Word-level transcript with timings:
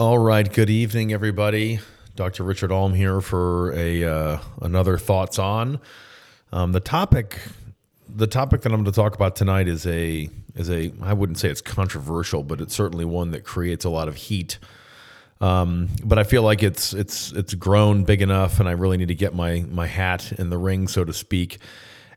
All 0.00 0.20
right. 0.20 0.48
Good 0.48 0.70
evening, 0.70 1.12
everybody. 1.12 1.80
Dr. 2.14 2.44
Richard 2.44 2.70
Alm 2.70 2.94
here 2.94 3.20
for 3.20 3.72
a 3.72 4.04
uh, 4.04 4.38
another 4.62 4.96
thoughts 4.96 5.40
on 5.40 5.80
um, 6.52 6.70
the 6.70 6.78
topic. 6.78 7.40
The 8.08 8.28
topic 8.28 8.60
that 8.60 8.72
I'm 8.72 8.84
going 8.84 8.84
to 8.84 8.92
talk 8.92 9.16
about 9.16 9.34
tonight 9.34 9.66
is 9.66 9.88
a 9.88 10.30
is 10.54 10.70
a 10.70 10.92
I 11.02 11.14
wouldn't 11.14 11.40
say 11.40 11.48
it's 11.48 11.60
controversial, 11.60 12.44
but 12.44 12.60
it's 12.60 12.76
certainly 12.76 13.04
one 13.04 13.32
that 13.32 13.42
creates 13.42 13.84
a 13.84 13.90
lot 13.90 14.06
of 14.06 14.14
heat. 14.14 14.60
Um, 15.40 15.88
but 16.04 16.16
I 16.16 16.22
feel 16.22 16.44
like 16.44 16.62
it's 16.62 16.94
it's 16.94 17.32
it's 17.32 17.54
grown 17.54 18.04
big 18.04 18.22
enough, 18.22 18.60
and 18.60 18.68
I 18.68 18.72
really 18.72 18.98
need 18.98 19.08
to 19.08 19.16
get 19.16 19.34
my 19.34 19.64
my 19.68 19.88
hat 19.88 20.30
in 20.30 20.48
the 20.48 20.58
ring, 20.58 20.86
so 20.86 21.04
to 21.04 21.12
speak. 21.12 21.58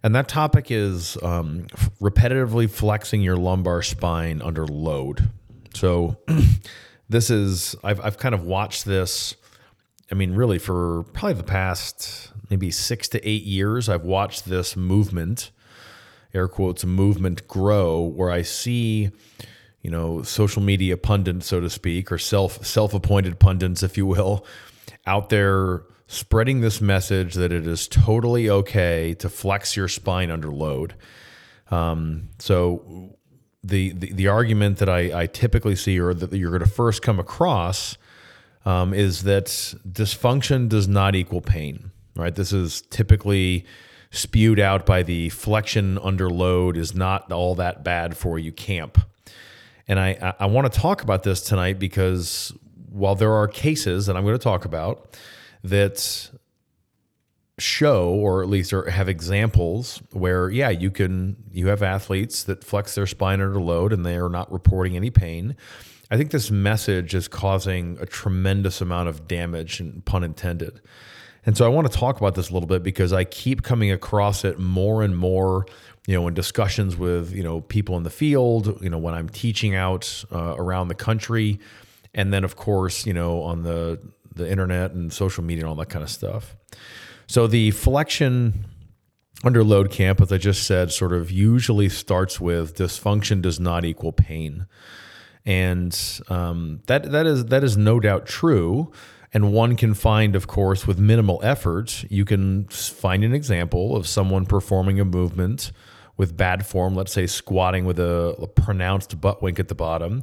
And 0.04 0.14
that 0.14 0.28
topic 0.28 0.70
is 0.70 1.18
um, 1.24 1.66
repetitively 2.00 2.70
flexing 2.70 3.24
your 3.24 3.38
lumbar 3.38 3.82
spine 3.82 4.40
under 4.44 4.68
load. 4.68 5.32
So 5.74 6.18
this 7.12 7.30
is 7.30 7.76
I've 7.84 8.00
I've 8.02 8.18
kind 8.18 8.34
of 8.34 8.44
watched 8.46 8.86
this. 8.86 9.36
I 10.12 10.16
mean, 10.16 10.34
really, 10.34 10.60
for 10.60 11.04
probably 11.14 11.34
the 11.34 11.44
past 11.44 12.32
maybe 12.50 12.72
six 12.72 13.08
to 13.10 13.28
eight 13.28 13.44
years, 13.44 13.88
I've 13.88 14.04
watched 14.04 14.46
this 14.46 14.76
movement, 14.76 15.52
air 16.34 16.48
quotes, 16.48 16.84
movement 16.84 17.48
grow, 17.48 18.02
where 18.02 18.30
I 18.30 18.42
see, 18.42 19.12
you 19.82 19.92
know, 19.92 20.22
social 20.24 20.62
media 20.62 20.98
pundits, 20.98 21.48
so 21.48 21.60
to 21.60 21.70
speak, 21.70 22.12
or 22.12 22.18
self 22.18 22.66
self 22.66 22.94
appointed 22.94 23.40
pundits, 23.40 23.84
if 23.84 23.98
you 23.98 24.06
will, 24.06 24.46
out 25.06 25.30
there 25.30 25.84
spreading 26.08 26.60
this 26.60 26.82
message 26.82 27.36
that 27.36 27.54
it 27.54 27.66
is 27.66 27.88
totally 27.88 28.50
okay 28.50 29.14
to 29.14 29.30
flex 29.30 29.78
your 29.78 29.88
spine 29.88 30.30
under 30.30 30.50
load. 30.50 30.94
Um, 31.70 32.30
so 32.38 33.16
the, 33.64 33.92
the, 33.94 34.28
argument 34.28 34.78
that 34.78 34.90
I, 34.90 35.22
I 35.22 35.26
typically 35.28 35.76
see 35.76 36.00
or 36.00 36.14
that 36.14 36.34
you're 36.34 36.50
going 36.50 36.64
to 36.64 36.70
first 36.70 37.02
come 37.02 37.20
across 37.20 37.98
um, 38.66 38.94
is 38.94 39.24
that 39.24 39.46
dysfunction 39.46 40.68
does 40.68 40.88
not 40.88 41.16
equal 41.16 41.42
pain. 41.42 41.92
Right. 42.16 42.34
This 42.34 42.52
is 42.52 42.82
typically 42.82 43.66
spewed 44.10 44.60
out 44.60 44.86
by 44.86 45.04
the 45.04 45.30
flexion 45.30 45.98
under 46.00 46.30
load 46.30 46.76
is 46.76 46.94
not 46.94 47.32
all 47.32 47.56
that 47.56 47.84
bad 47.84 48.18
for 48.18 48.38
you 48.38 48.52
camp. 48.52 49.00
And 49.88 50.00
I, 50.00 50.34
I 50.40 50.46
want 50.48 50.72
to 50.72 50.80
talk 50.80 51.02
about 51.02 51.24
this 51.24 51.42
tonight 51.42 51.80
because 51.80 52.54
while 52.90 53.16
there 53.16 53.34
are 53.34 53.48
cases 53.48 54.06
that 54.06 54.18
I'm 54.18 54.24
going 54.24 54.38
to 54.38 54.44
talk 54.44 54.66
about 54.66 55.18
that 55.64 56.30
show 57.62 58.10
or 58.10 58.42
at 58.42 58.50
least 58.50 58.72
have 58.72 59.08
examples 59.08 60.02
where 60.12 60.50
yeah 60.50 60.70
you 60.70 60.92
can 60.92 61.36
you 61.52 61.68
have 61.68 61.84
athletes 61.84 62.44
that 62.44 62.64
flex 62.64 62.96
their 62.96 63.08
spine 63.08 63.42
under 63.42 63.60
load 63.60 63.94
and 63.94 64.06
they 64.06 64.16
are 64.16 64.30
not 64.30 64.52
reporting 64.52 64.96
any 64.96 65.10
pain. 65.10 65.56
I 66.10 66.18
think 66.18 66.32
this 66.32 66.52
message 66.52 67.16
is 67.16 67.28
causing 67.28 67.98
a 68.02 68.06
tremendous 68.06 68.82
amount 68.82 69.08
of 69.08 69.28
damage 69.28 69.80
and 69.80 70.04
pun 70.04 70.24
intended. 70.24 70.82
And 71.46 71.58
so 71.58 71.66
i 71.66 71.70
want 71.70 71.92
to 71.92 71.98
talk 71.98 72.18
about 72.18 72.36
this 72.36 72.50
a 72.50 72.54
little 72.54 72.68
bit 72.68 72.84
because 72.84 73.14
i 73.14 73.24
keep 73.24 73.64
coming 73.64 73.92
across 73.92 74.46
it 74.46 74.60
more 74.60 75.02
and 75.02 75.18
more 75.18 75.66
you 76.08 76.16
know 76.16 76.28
in 76.28 76.34
discussions 76.34 76.96
with 76.96 77.34
you 77.34 77.44
know 77.44 77.62
people 77.62 77.98
in 77.98 78.04
the 78.04 78.10
field 78.10 78.80
you 78.82 78.90
know 78.90 78.98
when 78.98 79.14
i'm 79.14 79.30
teaching 79.30 79.76
out 79.76 80.24
uh, 80.32 80.56
around 80.58 80.88
the 80.88 80.96
country. 80.96 81.60
And 82.14 82.34
then 82.34 82.44
of 82.44 82.56
course 82.56 83.06
you 83.06 83.14
know 83.14 83.42
on 83.44 83.64
the 83.64 84.00
the 84.34 84.50
internet 84.50 84.92
and 84.92 85.12
social 85.12 85.44
media 85.44 85.64
and 85.64 85.70
all 85.70 85.76
that 85.76 85.90
kind 85.90 86.04
of 86.04 86.10
stuff 86.10 86.56
so 87.32 87.48
the 87.48 87.72
flexion 87.72 88.66
under 89.46 89.64
load 89.64 89.90
camp, 89.90 90.20
as 90.20 90.34
I 90.34 90.38
just 90.38 90.68
said, 90.68 90.92
sort 90.92 91.14
of 91.14 91.32
usually 91.32 91.88
starts 91.88 92.42
with 92.42 92.76
dysfunction 92.76 93.42
does 93.42 93.58
not 93.58 93.86
equal 93.86 94.12
pain, 94.12 94.68
and 95.46 95.98
um, 96.28 96.82
that 96.88 97.10
that 97.10 97.26
is 97.26 97.46
that 97.46 97.64
is 97.64 97.78
no 97.78 98.02
doubt 98.02 98.26
true. 98.26 98.92
And 99.34 99.54
one 99.54 99.78
can 99.78 99.94
find, 99.94 100.36
of 100.36 100.48
course, 100.48 100.86
with 100.86 101.00
minimal 101.00 101.40
effort, 101.42 102.04
you 102.10 102.26
can 102.26 102.66
find 102.66 103.24
an 103.24 103.34
example 103.34 103.96
of 103.96 104.08
someone 104.08 104.46
performing 104.46 105.00
a 105.00 105.06
movement 105.06 105.72
with 106.18 106.36
bad 106.36 106.66
form, 106.66 106.96
let's 106.96 107.14
say 107.14 107.28
squatting 107.28 107.86
with 107.86 107.98
a, 107.98 108.36
a, 108.42 108.48
pronounced 108.48 109.22
butt 109.22 109.42
wink 109.42 109.58
at 109.58 109.70
the 109.70 109.74
bottom. 109.74 110.22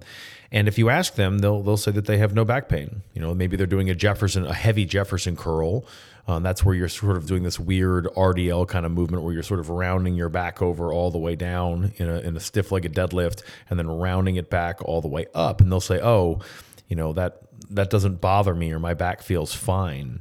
And 0.53 0.69
if 0.69 0.77
you 0.77 0.91
ask 0.91 1.15
them, 1.15 1.39
they'll 1.39 1.63
they'll 1.63 1.79
say 1.79 1.91
that 1.93 2.05
they 2.05 2.19
have 2.19 2.35
no 2.35 2.45
back 2.45 2.69
pain. 2.69 3.03
You 3.15 3.23
know, 3.23 3.35
maybe 3.35 3.57
they're 3.57 3.67
doing 3.67 3.89
a 3.89 3.95
Jefferson, 3.95 4.45
a 4.45 4.53
heavy 4.53 4.85
Jefferson 4.85 5.37
curl, 5.37 5.87
um, 6.29 6.43
that's 6.43 6.63
where 6.63 6.75
you're 6.75 6.89
sort 6.89 7.17
of 7.17 7.27
doing 7.27 7.43
this 7.43 7.59
weird 7.59 8.05
RDL 8.05 8.69
kind 8.69 8.85
of 8.85 8.93
movement 8.93 9.23
where 9.23 9.33
you're 9.33 9.43
sort 9.43 9.61
of 9.61 9.71
rounding 9.71 10.15
your 10.15 10.29
back 10.29 10.61
over 10.61 10.93
all 10.93 11.11
the 11.11 11.19
way 11.19 11.35
down 11.35 11.95
in 11.97 12.09
a, 12.09 12.19
in 12.21 12.37
a 12.37 12.41
stiff 12.41 12.71
legged 12.71 12.95
deadlift 12.95 13.43
and 13.71 13.79
then 13.79 13.89
rounding 13.89 14.37
it 14.37 14.51
back 14.51 14.85
all 14.85 15.01
the 15.01 15.09
way 15.09 15.25
up. 15.35 15.63
And 15.63 15.73
they'll 15.73 15.81
say, 15.81 16.01
oh, 16.03 16.41
you 16.87 16.97
know, 16.97 17.15
that, 17.15 17.41
that 17.71 17.89
doesn't 17.89 18.21
bother 18.21 18.55
me 18.55 18.71
or 18.73 18.79
my 18.79 18.93
back 18.93 19.23
feels 19.23 19.55
fine. 19.55 20.21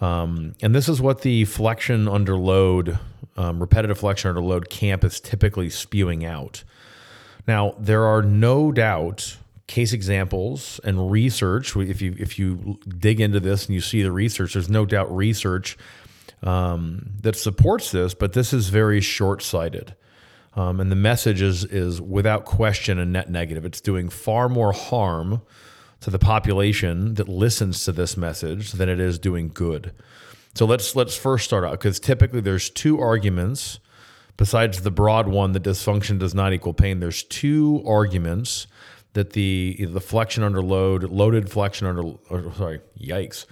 Um, 0.00 0.54
and 0.62 0.72
this 0.72 0.88
is 0.88 1.02
what 1.02 1.22
the 1.22 1.44
flexion 1.46 2.06
under 2.06 2.36
load, 2.36 3.00
um, 3.36 3.58
repetitive 3.58 3.98
flexion 3.98 4.28
under 4.28 4.40
load 4.40 4.70
camp 4.70 5.02
is 5.02 5.18
typically 5.18 5.68
spewing 5.68 6.24
out. 6.24 6.62
Now, 7.48 7.74
there 7.76 8.04
are 8.04 8.22
no 8.22 8.70
doubt 8.70 9.36
case 9.70 9.92
examples 9.92 10.80
and 10.82 11.10
research. 11.12 11.76
If 11.76 12.02
you 12.02 12.16
if 12.18 12.38
you 12.38 12.78
dig 12.88 13.20
into 13.20 13.38
this 13.38 13.66
and 13.66 13.74
you 13.74 13.80
see 13.80 14.02
the 14.02 14.10
research, 14.10 14.54
there's 14.54 14.68
no 14.68 14.84
doubt 14.84 15.14
research 15.14 15.78
um, 16.42 17.12
that 17.20 17.36
supports 17.36 17.92
this, 17.92 18.12
but 18.12 18.32
this 18.32 18.52
is 18.52 18.68
very 18.68 19.00
short 19.00 19.42
sighted. 19.42 19.94
Um, 20.54 20.80
and 20.80 20.90
the 20.90 20.96
message 20.96 21.40
is 21.40 21.64
is 21.64 22.00
without 22.00 22.44
question 22.44 22.98
a 22.98 23.06
net 23.06 23.30
negative. 23.30 23.64
It's 23.64 23.80
doing 23.80 24.08
far 24.08 24.48
more 24.48 24.72
harm 24.72 25.42
to 26.00 26.10
the 26.10 26.18
population 26.18 27.14
that 27.14 27.28
listens 27.28 27.84
to 27.84 27.92
this 27.92 28.16
message 28.16 28.72
than 28.72 28.88
it 28.88 28.98
is 28.98 29.20
doing 29.20 29.50
good. 29.54 29.92
So 30.56 30.66
let's 30.66 30.96
let's 30.96 31.16
first 31.16 31.44
start 31.44 31.64
out 31.64 31.72
because 31.72 32.00
typically 32.00 32.40
there's 32.40 32.70
two 32.70 32.98
arguments 32.98 33.78
besides 34.36 34.80
the 34.80 34.90
broad 34.90 35.28
one 35.28 35.52
that 35.52 35.62
dysfunction 35.62 36.18
does 36.18 36.34
not 36.34 36.52
equal 36.52 36.74
pain. 36.74 36.98
There's 36.98 37.22
two 37.22 37.84
arguments 37.86 38.66
that 39.14 39.32
the 39.32 39.86
the 39.90 40.00
flexion 40.00 40.42
under 40.42 40.62
load, 40.62 41.04
loaded 41.04 41.50
flexion 41.50 41.86
under, 41.86 42.02
or, 42.28 42.52
sorry, 42.54 42.80
yikes, 42.98 43.46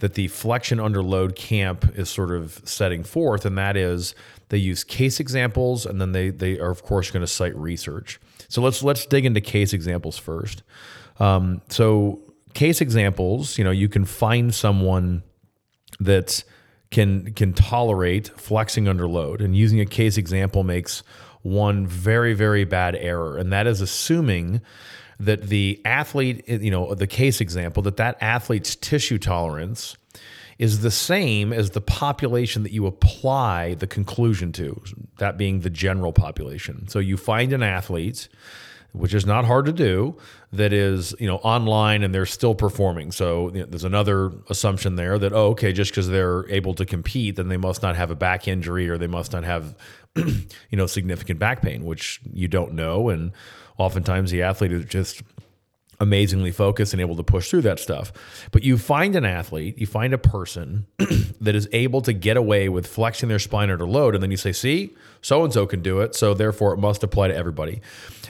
that 0.00 0.14
the 0.14 0.28
flexion 0.28 0.78
under 0.78 1.02
load 1.02 1.34
camp 1.34 1.98
is 1.98 2.08
sort 2.08 2.30
of 2.30 2.60
setting 2.64 3.02
forth, 3.02 3.46
and 3.46 3.56
that 3.56 3.76
is 3.76 4.14
they 4.50 4.58
use 4.58 4.84
case 4.84 5.20
examples, 5.20 5.86
and 5.86 6.00
then 6.00 6.12
they 6.12 6.30
they 6.30 6.58
are 6.58 6.70
of 6.70 6.82
course 6.82 7.10
going 7.10 7.22
to 7.22 7.26
cite 7.26 7.56
research. 7.56 8.20
So 8.48 8.62
let's 8.62 8.82
let's 8.82 9.06
dig 9.06 9.24
into 9.24 9.40
case 9.40 9.72
examples 9.72 10.18
first. 10.18 10.62
Um, 11.18 11.62
so 11.68 12.20
case 12.54 12.80
examples, 12.80 13.58
you 13.58 13.64
know, 13.64 13.70
you 13.70 13.88
can 13.88 14.04
find 14.04 14.54
someone 14.54 15.22
that 16.00 16.44
can 16.90 17.32
can 17.34 17.52
tolerate 17.52 18.28
flexing 18.28 18.88
under 18.88 19.08
load, 19.08 19.40
and 19.40 19.56
using 19.56 19.80
a 19.80 19.86
case 19.86 20.16
example 20.16 20.64
makes 20.64 21.02
one 21.42 21.86
very 21.86 22.34
very 22.34 22.64
bad 22.64 22.96
error, 22.96 23.36
and 23.36 23.52
that 23.52 23.66
is 23.66 23.80
assuming 23.80 24.60
that 25.20 25.44
the 25.44 25.80
athlete, 25.84 26.48
you 26.48 26.70
know, 26.70 26.94
the 26.94 27.06
case 27.06 27.40
example, 27.40 27.82
that 27.82 27.96
that 27.96 28.16
athlete's 28.20 28.76
tissue 28.76 29.18
tolerance 29.18 29.96
is 30.58 30.80
the 30.80 30.90
same 30.90 31.52
as 31.52 31.70
the 31.70 31.80
population 31.80 32.62
that 32.64 32.72
you 32.72 32.86
apply 32.86 33.74
the 33.74 33.86
conclusion 33.86 34.52
to, 34.52 34.80
that 35.18 35.38
being 35.38 35.60
the 35.60 35.70
general 35.70 36.12
population. 36.12 36.88
So 36.88 36.98
you 36.98 37.16
find 37.16 37.52
an 37.52 37.62
athlete, 37.62 38.28
which 38.92 39.14
is 39.14 39.24
not 39.24 39.44
hard 39.44 39.66
to 39.66 39.72
do, 39.72 40.16
that 40.52 40.72
is, 40.72 41.14
you 41.20 41.28
know, 41.28 41.36
online 41.36 42.02
and 42.02 42.12
they're 42.12 42.26
still 42.26 42.54
performing. 42.54 43.12
So 43.12 43.52
you 43.52 43.60
know, 43.60 43.66
there's 43.66 43.84
another 43.84 44.32
assumption 44.48 44.96
there 44.96 45.18
that, 45.18 45.32
oh, 45.32 45.50
okay, 45.50 45.72
just 45.72 45.92
because 45.92 46.08
they're 46.08 46.48
able 46.48 46.74
to 46.74 46.84
compete, 46.84 47.36
then 47.36 47.48
they 47.48 47.56
must 47.56 47.82
not 47.82 47.94
have 47.94 48.10
a 48.10 48.16
back 48.16 48.48
injury 48.48 48.88
or 48.88 48.98
they 48.98 49.06
must 49.06 49.32
not 49.32 49.44
have, 49.44 49.76
you 50.70 50.76
know, 50.76 50.86
significant 50.86 51.38
back 51.38 51.62
pain, 51.62 51.84
which 51.84 52.20
you 52.32 52.48
don't 52.48 52.72
know. 52.72 53.08
And 53.08 53.32
oftentimes 53.76 54.30
the 54.30 54.42
athlete 54.42 54.72
is 54.72 54.84
just 54.84 55.22
amazingly 56.00 56.52
focused 56.52 56.92
and 56.92 57.00
able 57.00 57.16
to 57.16 57.22
push 57.22 57.50
through 57.50 57.62
that 57.62 57.78
stuff. 57.78 58.12
But 58.52 58.62
you 58.62 58.78
find 58.78 59.16
an 59.16 59.24
athlete, 59.24 59.78
you 59.78 59.86
find 59.86 60.14
a 60.14 60.18
person 60.18 60.86
that 61.40 61.54
is 61.54 61.68
able 61.72 62.00
to 62.02 62.12
get 62.12 62.36
away 62.36 62.68
with 62.68 62.86
flexing 62.86 63.28
their 63.28 63.38
spine 63.38 63.70
under 63.70 63.86
load, 63.86 64.14
and 64.14 64.22
then 64.22 64.30
you 64.30 64.36
say, 64.36 64.52
see, 64.52 64.94
so 65.20 65.42
and 65.44 65.52
so 65.52 65.66
can 65.66 65.82
do 65.82 66.00
it, 66.00 66.14
so 66.14 66.34
therefore 66.34 66.72
it 66.72 66.78
must 66.78 67.02
apply 67.02 67.28
to 67.28 67.34
everybody. 67.34 67.80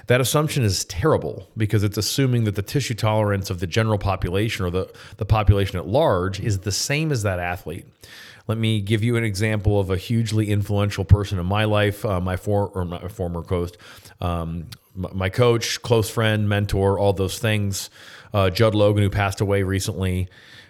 That 0.06 0.22
assumption 0.22 0.64
is 0.64 0.86
terrible 0.86 1.48
because 1.56 1.82
it's 1.82 1.98
assuming 1.98 2.44
that 2.44 2.54
the 2.54 2.62
tissue 2.62 2.94
tolerance 2.94 3.50
of 3.50 3.60
the 3.60 3.66
general 3.66 3.98
population 3.98 4.64
or 4.64 4.70
the, 4.70 4.90
the 5.18 5.26
population 5.26 5.78
at 5.78 5.86
large 5.86 6.40
is 6.40 6.60
the 6.60 6.72
same 6.72 7.12
as 7.12 7.22
that 7.24 7.38
athlete. 7.38 7.84
Let 8.48 8.56
me 8.56 8.80
give 8.80 9.04
you 9.04 9.16
an 9.16 9.24
example 9.24 9.78
of 9.78 9.90
a 9.90 9.98
hugely 9.98 10.50
influential 10.50 11.04
person 11.04 11.38
in 11.38 11.44
my 11.44 11.64
life, 11.64 12.04
uh, 12.04 12.18
my, 12.18 12.36
for, 12.36 12.68
or 12.68 12.86
my 12.86 13.06
former 13.08 13.42
coach, 13.42 13.74
um, 14.22 14.68
my 14.94 15.28
coach, 15.28 15.80
close 15.82 16.08
friend, 16.08 16.48
mentor, 16.48 16.98
all 16.98 17.12
those 17.12 17.38
things. 17.38 17.90
Uh, 18.32 18.50
Judd 18.50 18.74
Logan, 18.74 19.02
who 19.02 19.10
passed 19.10 19.40
away 19.40 19.62
recently. 19.62 20.28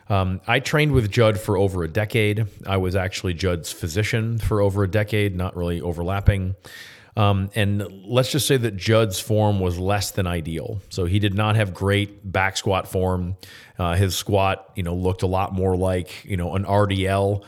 Um, 0.09 0.41
I 0.47 0.61
trained 0.61 0.93
with 0.93 1.11
Judd 1.11 1.39
for 1.39 1.57
over 1.57 1.85
a 1.85 1.89
decade. 1.89 2.47
I 2.67 2.79
was 2.79 2.97
actually 2.97 3.35
Judd's 3.35 3.73
physician 3.73 4.39
for 4.39 4.61
over 4.61 4.83
a 4.83 4.91
decade, 4.91 5.37
not 5.37 5.57
really 5.57 5.81
overlapping. 5.81 6.57
Um, 7.17 7.51
and 7.55 7.83
let's 8.07 8.31
just 8.31 8.47
say 8.47 8.57
that 8.59 8.77
Judd's 8.77 9.19
form 9.19 9.61
was 9.61 9.79
less 9.79 10.13
than 10.13 10.27
ideal. 10.27 10.81
So 10.89 11.05
he 11.05 11.19
did 11.19 11.35
not 11.35 11.57
have 11.57 11.75
great 11.75 12.31
back 12.31 12.57
squat 12.57 12.89
form. 12.89 13.37
Uh, 13.79 13.95
his 13.95 14.17
squat, 14.17 14.71
you 14.77 14.83
know, 14.83 14.95
looked 14.95 15.23
a 15.23 15.27
lot 15.27 15.53
more 15.53 15.77
like 15.77 16.25
you 16.25 16.37
know 16.37 16.55
an 16.55 16.65
RDL 16.65 17.45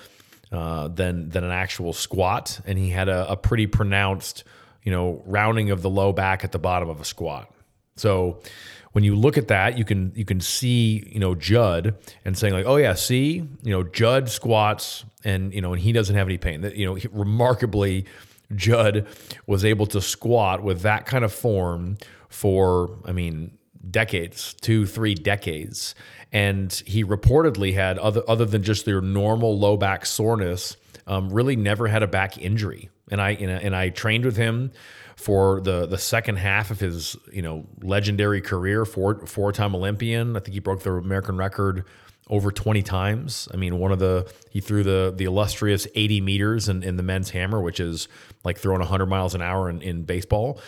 uh, 0.53 0.89
than 0.89 1.29
than 1.29 1.45
an 1.45 1.53
actual 1.53 1.93
squat, 1.93 2.61
and 2.67 2.79
he 2.79 2.91
had 2.91 3.09
a, 3.09 3.31
a 3.31 3.37
pretty 3.37 3.67
pronounced, 3.67 4.45
you 4.83 4.93
know, 4.93 5.23
rounding 5.27 5.71
of 5.71 5.83
the 5.83 5.91
low 5.91 6.13
back 6.13 6.45
at 6.45 6.53
the 6.53 6.59
bottom 6.59 6.89
of 6.89 7.01
a 7.01 7.05
squat. 7.05 7.53
So 7.97 8.41
when 8.93 9.05
you 9.05 9.15
look 9.15 9.39
at 9.39 9.49
that, 9.49 9.79
you 9.79 9.85
can 9.85 10.13
you 10.15 10.25
can 10.25 10.41
see 10.41 11.09
you 11.13 11.21
know 11.21 11.35
Judd 11.35 11.97
and 12.25 12.37
saying 12.37 12.55
like, 12.55 12.67
oh 12.67 12.77
yeah, 12.77 12.95
see 12.95 13.49
you 13.63 13.73
know 13.73 13.85
Judd 13.85 14.29
squats 14.29 15.05
and 15.25 15.55
you 15.55 15.61
know 15.61 15.73
and 15.73 15.81
he 15.81 15.93
doesn't 15.93 16.17
have 16.17 16.27
any 16.27 16.39
pain. 16.39 16.63
That 16.63 16.77
you 16.77 16.87
know 16.87 16.95
he, 16.95 17.09
remarkably, 17.13 18.07
Judd 18.55 19.07
was 19.47 19.65
able 19.65 19.87
to 19.87 20.01
squat 20.01 20.63
with 20.63 20.83
that 20.83 21.07
kind 21.07 21.25
of 21.25 21.33
form 21.33 21.99
for 22.29 22.99
I 23.05 23.13
mean 23.13 23.57
decades, 23.89 24.55
two 24.55 24.87
three 24.87 25.15
decades, 25.15 25.95
and 26.33 26.73
he 26.87 27.05
reportedly 27.05 27.75
had 27.75 27.99
other 27.99 28.23
other 28.29 28.45
than 28.45 28.63
just 28.63 28.85
their 28.85 29.01
normal 29.01 29.59
low 29.59 29.77
back 29.77 30.07
soreness, 30.07 30.77
um, 31.07 31.31
really 31.31 31.57
never 31.57 31.89
had 31.89 32.03
a 32.03 32.07
back 32.07 32.39
injury. 32.39 32.91
And 33.11 33.21
I 33.21 33.31
and 33.31 33.51
I, 33.51 33.55
and 33.57 33.77
I 33.77 33.89
trained 33.89 34.25
with 34.25 34.37
him 34.37 34.73
for 35.17 35.61
the 35.61 35.87
the 35.87 35.99
second 35.99 36.37
half 36.37 36.71
of 36.71 36.81
his 36.81 37.17
you 37.33 37.43
know 37.43 37.67
legendary 37.83 38.41
career, 38.41 38.85
four 38.85 39.27
four 39.27 39.53
time 39.53 39.75
Olympian. 39.75 40.37
I 40.37 40.41
think 40.41 40.55
he 40.55 40.61
broke 40.61 40.83
the 40.83 40.93
American 40.93 41.37
record 41.37 41.85
over 42.31 42.53
20 42.53 42.83
times. 42.83 43.49
I 43.53 43.57
mean, 43.57 43.79
one 43.79 43.91
of 43.91 43.99
the 43.99 44.33
he 44.51 44.61
threw 44.61 44.85
the 44.85 45.13
the 45.15 45.25
illustrious 45.25 45.87
80 45.95 46.21
meters 46.21 46.69
in, 46.69 46.83
in 46.85 46.97
the 46.97 47.03
men's 47.03 47.31
hammer, 47.31 47.61
which 47.61 47.81
is 47.81 48.07
like 48.45 48.57
throwing 48.57 48.79
100 48.79 49.07
miles 49.07 49.35
an 49.35 49.43
hour 49.43 49.69
in, 49.69 49.83
in 49.83 50.05
baseball. 50.05 50.61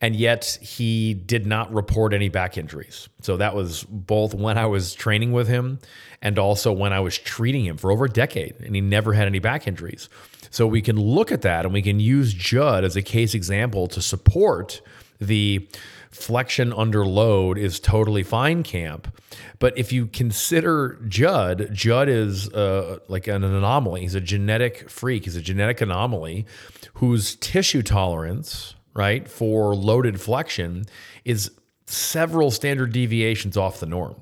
And 0.00 0.14
yet 0.14 0.58
he 0.62 1.12
did 1.14 1.46
not 1.46 1.72
report 1.74 2.14
any 2.14 2.28
back 2.28 2.56
injuries. 2.56 3.08
So 3.20 3.36
that 3.36 3.54
was 3.54 3.82
both 3.84 4.32
when 4.32 4.56
I 4.56 4.66
was 4.66 4.94
training 4.94 5.32
with 5.32 5.48
him 5.48 5.80
and 6.22 6.38
also 6.38 6.72
when 6.72 6.92
I 6.92 7.00
was 7.00 7.18
treating 7.18 7.64
him 7.64 7.76
for 7.76 7.90
over 7.90 8.04
a 8.04 8.08
decade. 8.08 8.54
And 8.60 8.74
he 8.74 8.80
never 8.80 9.12
had 9.12 9.26
any 9.26 9.40
back 9.40 9.66
injuries. 9.66 10.08
So 10.50 10.66
we 10.66 10.82
can 10.82 10.96
look 11.00 11.32
at 11.32 11.42
that 11.42 11.64
and 11.64 11.74
we 11.74 11.82
can 11.82 11.98
use 11.98 12.32
Judd 12.32 12.84
as 12.84 12.96
a 12.96 13.02
case 13.02 13.34
example 13.34 13.88
to 13.88 14.00
support 14.00 14.80
the 15.20 15.68
flexion 16.10 16.72
under 16.72 17.04
load 17.04 17.58
is 17.58 17.80
totally 17.80 18.22
fine 18.22 18.62
camp. 18.62 19.14
But 19.58 19.76
if 19.76 19.92
you 19.92 20.06
consider 20.06 20.98
Judd, 21.08 21.70
Judd 21.72 22.08
is 22.08 22.48
uh, 22.52 22.98
like 23.08 23.26
an 23.26 23.44
anomaly. 23.44 24.02
He's 24.02 24.14
a 24.14 24.20
genetic 24.20 24.88
freak. 24.88 25.24
He's 25.24 25.36
a 25.36 25.42
genetic 25.42 25.80
anomaly 25.80 26.46
whose 26.94 27.36
tissue 27.36 27.82
tolerance, 27.82 28.74
right, 28.98 29.28
for 29.28 29.76
loaded 29.76 30.20
flexion 30.20 30.84
is 31.24 31.52
several 31.86 32.50
standard 32.50 32.92
deviations 32.92 33.56
off 33.56 33.78
the 33.78 33.86
norm. 33.86 34.20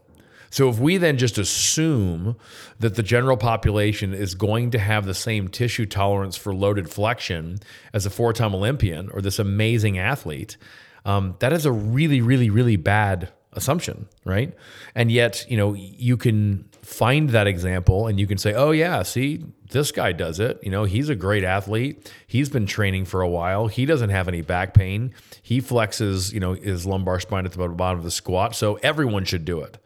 So 0.50 0.68
if 0.68 0.78
we 0.78 0.98
then 0.98 1.16
just 1.16 1.38
assume 1.38 2.36
that 2.78 2.94
the 2.94 3.02
general 3.02 3.38
population 3.38 4.12
is 4.12 4.34
going 4.34 4.70
to 4.72 4.78
have 4.78 5.06
the 5.06 5.14
same 5.14 5.48
tissue 5.48 5.86
tolerance 5.86 6.36
for 6.36 6.54
loaded 6.54 6.90
flexion 6.90 7.58
as 7.94 8.04
a 8.04 8.10
four-time 8.10 8.54
Olympian 8.54 9.08
or 9.08 9.22
this 9.22 9.38
amazing 9.38 9.98
athlete, 9.98 10.58
um, 11.06 11.36
that 11.38 11.54
is 11.54 11.64
a 11.64 11.72
really, 11.72 12.20
really, 12.20 12.50
really 12.50 12.76
bad 12.76 13.30
assumption, 13.54 14.06
right? 14.26 14.54
And 14.94 15.10
yet, 15.10 15.46
you 15.48 15.56
know, 15.56 15.72
you 15.72 16.18
can 16.18 16.68
find 16.86 17.30
that 17.30 17.46
example 17.46 18.06
and 18.06 18.20
you 18.20 18.26
can 18.26 18.38
say, 18.38 18.54
oh 18.54 18.70
yeah, 18.70 19.02
see, 19.02 19.44
this 19.70 19.90
guy 19.90 20.12
does 20.12 20.38
it. 20.38 20.60
You 20.62 20.70
know, 20.70 20.84
he's 20.84 21.08
a 21.08 21.16
great 21.16 21.42
athlete. 21.42 22.12
He's 22.26 22.48
been 22.48 22.66
training 22.66 23.06
for 23.06 23.20
a 23.22 23.28
while. 23.28 23.66
He 23.66 23.86
doesn't 23.86 24.10
have 24.10 24.28
any 24.28 24.40
back 24.40 24.72
pain. 24.72 25.12
He 25.42 25.60
flexes, 25.60 26.32
you 26.32 26.38
know, 26.38 26.52
his 26.54 26.86
lumbar 26.86 27.18
spine 27.18 27.44
at 27.44 27.52
the 27.52 27.68
bottom 27.68 27.98
of 27.98 28.04
the 28.04 28.10
squat. 28.10 28.54
So 28.54 28.76
everyone 28.82 29.24
should 29.24 29.44
do 29.44 29.60
it 29.60 29.78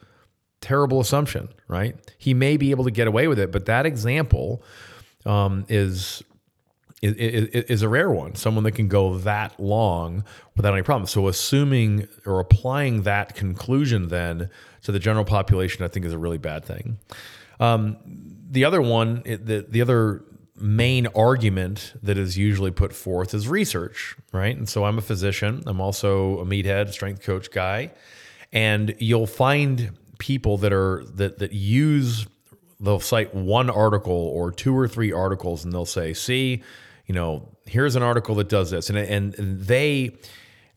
terrible 0.61 1.01
assumption, 1.01 1.49
right? 1.69 1.97
He 2.19 2.35
may 2.35 2.57
be 2.57 2.71
able 2.71 2.85
to 2.85 2.91
get 2.91 3.09
away 3.09 3.29
with 3.29 3.39
it, 3.39 3.51
but 3.51 3.67
that 3.67 3.87
example 3.87 4.63
um, 5.27 5.65
is, 5.69 6.23
is 7.03 7.47
is 7.49 7.83
a 7.83 7.89
rare 7.89 8.11
one. 8.11 8.35
Someone 8.35 8.65
that 8.65 8.73
can 8.73 8.89
go 8.89 9.17
that 9.19 9.59
long 9.59 10.23
without 10.55 10.75
any 10.75 10.83
problem. 10.83 11.07
So 11.07 11.29
assuming 11.29 12.09
or 12.27 12.41
applying 12.41 13.03
that 13.03 13.35
conclusion 13.35 14.09
then 14.09 14.51
to 14.83 14.93
the 14.93 14.99
general 14.99 15.25
population, 15.25 15.85
I 15.85 15.89
think 15.89 16.07
is 16.07 16.13
a 16.13 16.19
really 16.19 16.39
bad 16.39 16.65
thing. 16.65 16.99
Um, 17.59 17.97
the 18.51 18.65
other 18.65 18.81
one, 18.83 19.23
the 19.25 19.67
the 19.69 19.83
other 19.83 20.25
main 20.57 21.07
argument 21.09 21.95
that 22.03 22.19
is 22.19 22.37
usually 22.37 22.71
put 22.71 22.93
forth 22.93 23.33
is 23.35 23.49
research, 23.49 24.17
right? 24.33 24.57
And 24.57 24.69
so 24.69 24.85
I'm 24.85 24.99
a 24.99 25.03
physician. 25.03 25.63
I'm 25.67 25.81
also 25.81 26.39
a 26.39 26.45
meathead, 26.45 26.93
strength 26.93 27.23
coach 27.23 27.51
guy, 27.51 27.93
and 28.53 28.95
you'll 28.99 29.27
find 29.27 29.93
people 30.19 30.59
that 30.59 30.73
are 30.73 31.05
that 31.15 31.39
that 31.39 31.53
use 31.53 32.27
they'll 32.81 33.01
cite 33.01 33.35
one 33.35 33.69
article 33.69 34.13
or 34.13 34.51
two 34.51 34.77
or 34.77 34.89
three 34.89 35.13
articles 35.13 35.65
and 35.65 35.73
they'll 35.73 35.87
say, 35.87 36.15
"See, 36.15 36.63
you 37.07 37.15
know, 37.15 37.49
here's 37.67 37.97
an 37.97 38.03
article 38.03 38.35
that 38.37 38.49
does 38.49 38.71
this," 38.71 38.89
and 38.89 38.99
and, 38.99 39.39
and 39.39 39.61
they 39.61 40.17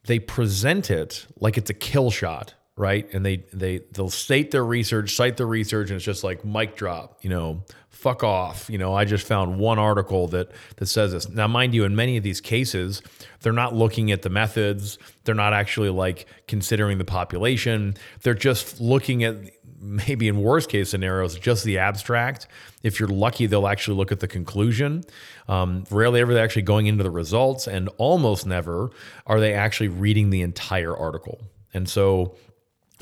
they 0.05 0.19
present 0.19 0.91
it 0.91 1.25
like 1.39 1.57
it's 1.57 1.69
a 1.69 1.73
kill 1.73 2.11
shot, 2.11 2.53
right? 2.75 3.07
And 3.13 3.25
they 3.25 3.45
they 3.53 3.81
they'll 3.91 4.09
state 4.09 4.51
their 4.51 4.65
research, 4.65 5.15
cite 5.15 5.37
their 5.37 5.47
research, 5.47 5.89
and 5.89 5.97
it's 5.97 6.05
just 6.05 6.23
like 6.23 6.43
mic 6.43 6.75
drop, 6.75 7.19
you 7.21 7.29
know, 7.29 7.63
fuck 7.89 8.23
off. 8.23 8.69
You 8.69 8.77
know, 8.77 8.93
I 8.93 9.05
just 9.05 9.25
found 9.27 9.59
one 9.59 9.79
article 9.79 10.27
that 10.29 10.51
that 10.77 10.87
says 10.87 11.11
this. 11.11 11.29
Now, 11.29 11.47
mind 11.47 11.73
you, 11.75 11.83
in 11.83 11.95
many 11.95 12.17
of 12.17 12.23
these 12.23 12.41
cases, 12.41 13.01
they're 13.41 13.53
not 13.53 13.75
looking 13.75 14.11
at 14.11 14.23
the 14.23 14.29
methods. 14.29 14.97
They're 15.23 15.35
not 15.35 15.53
actually 15.53 15.89
like 15.89 16.27
considering 16.47 16.97
the 16.97 17.05
population. 17.05 17.95
They're 18.21 18.33
just 18.33 18.81
looking 18.81 19.23
at 19.23 19.35
maybe 19.79 20.27
in 20.27 20.41
worst 20.41 20.69
case 20.69 20.89
scenarios 20.89 21.37
just 21.37 21.63
the 21.65 21.77
abstract. 21.77 22.47
If 22.83 22.99
you're 22.99 23.09
lucky, 23.09 23.45
they'll 23.45 23.67
actually 23.67 23.97
look 23.97 24.11
at 24.11 24.19
the 24.19 24.27
conclusion. 24.27 25.03
Um, 25.47 25.83
rarely 25.91 26.21
ever 26.21 26.33
they're 26.33 26.43
actually 26.43 26.63
going 26.63 26.87
into 26.87 27.03
the 27.03 27.11
results, 27.11 27.67
and 27.67 27.89
almost 27.97 28.47
never 28.47 28.89
are 29.27 29.39
they 29.39 29.53
actually 29.53 29.89
reading 29.89 30.31
the 30.31 30.41
entire 30.41 30.95
article. 30.95 31.41
And 31.73 31.87
so 31.87 32.35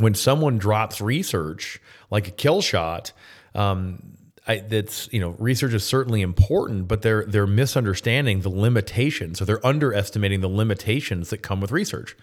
when 0.01 0.13
someone 0.13 0.57
drops 0.57 1.01
research 1.01 1.79
like 2.09 2.27
a 2.27 2.31
kill 2.31 2.61
shot, 2.61 3.11
um, 3.55 4.17
I, 4.47 4.57
that's 4.57 5.07
you 5.13 5.19
know 5.19 5.35
research 5.37 5.73
is 5.73 5.83
certainly 5.83 6.21
important, 6.21 6.87
but 6.87 7.03
they're 7.03 7.25
they're 7.25 7.47
misunderstanding 7.47 8.41
the 8.41 8.49
limitations, 8.49 9.39
so 9.39 9.45
they're 9.45 9.65
underestimating 9.65 10.41
the 10.41 10.47
limitations 10.47 11.29
that 11.29 11.39
come 11.39 11.61
with 11.61 11.71
research. 11.71 12.15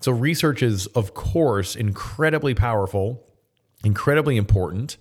So 0.00 0.10
research 0.12 0.62
is 0.62 0.86
of 0.88 1.12
course 1.14 1.76
incredibly 1.76 2.54
powerful, 2.54 3.22
incredibly 3.84 4.38
important, 4.38 4.96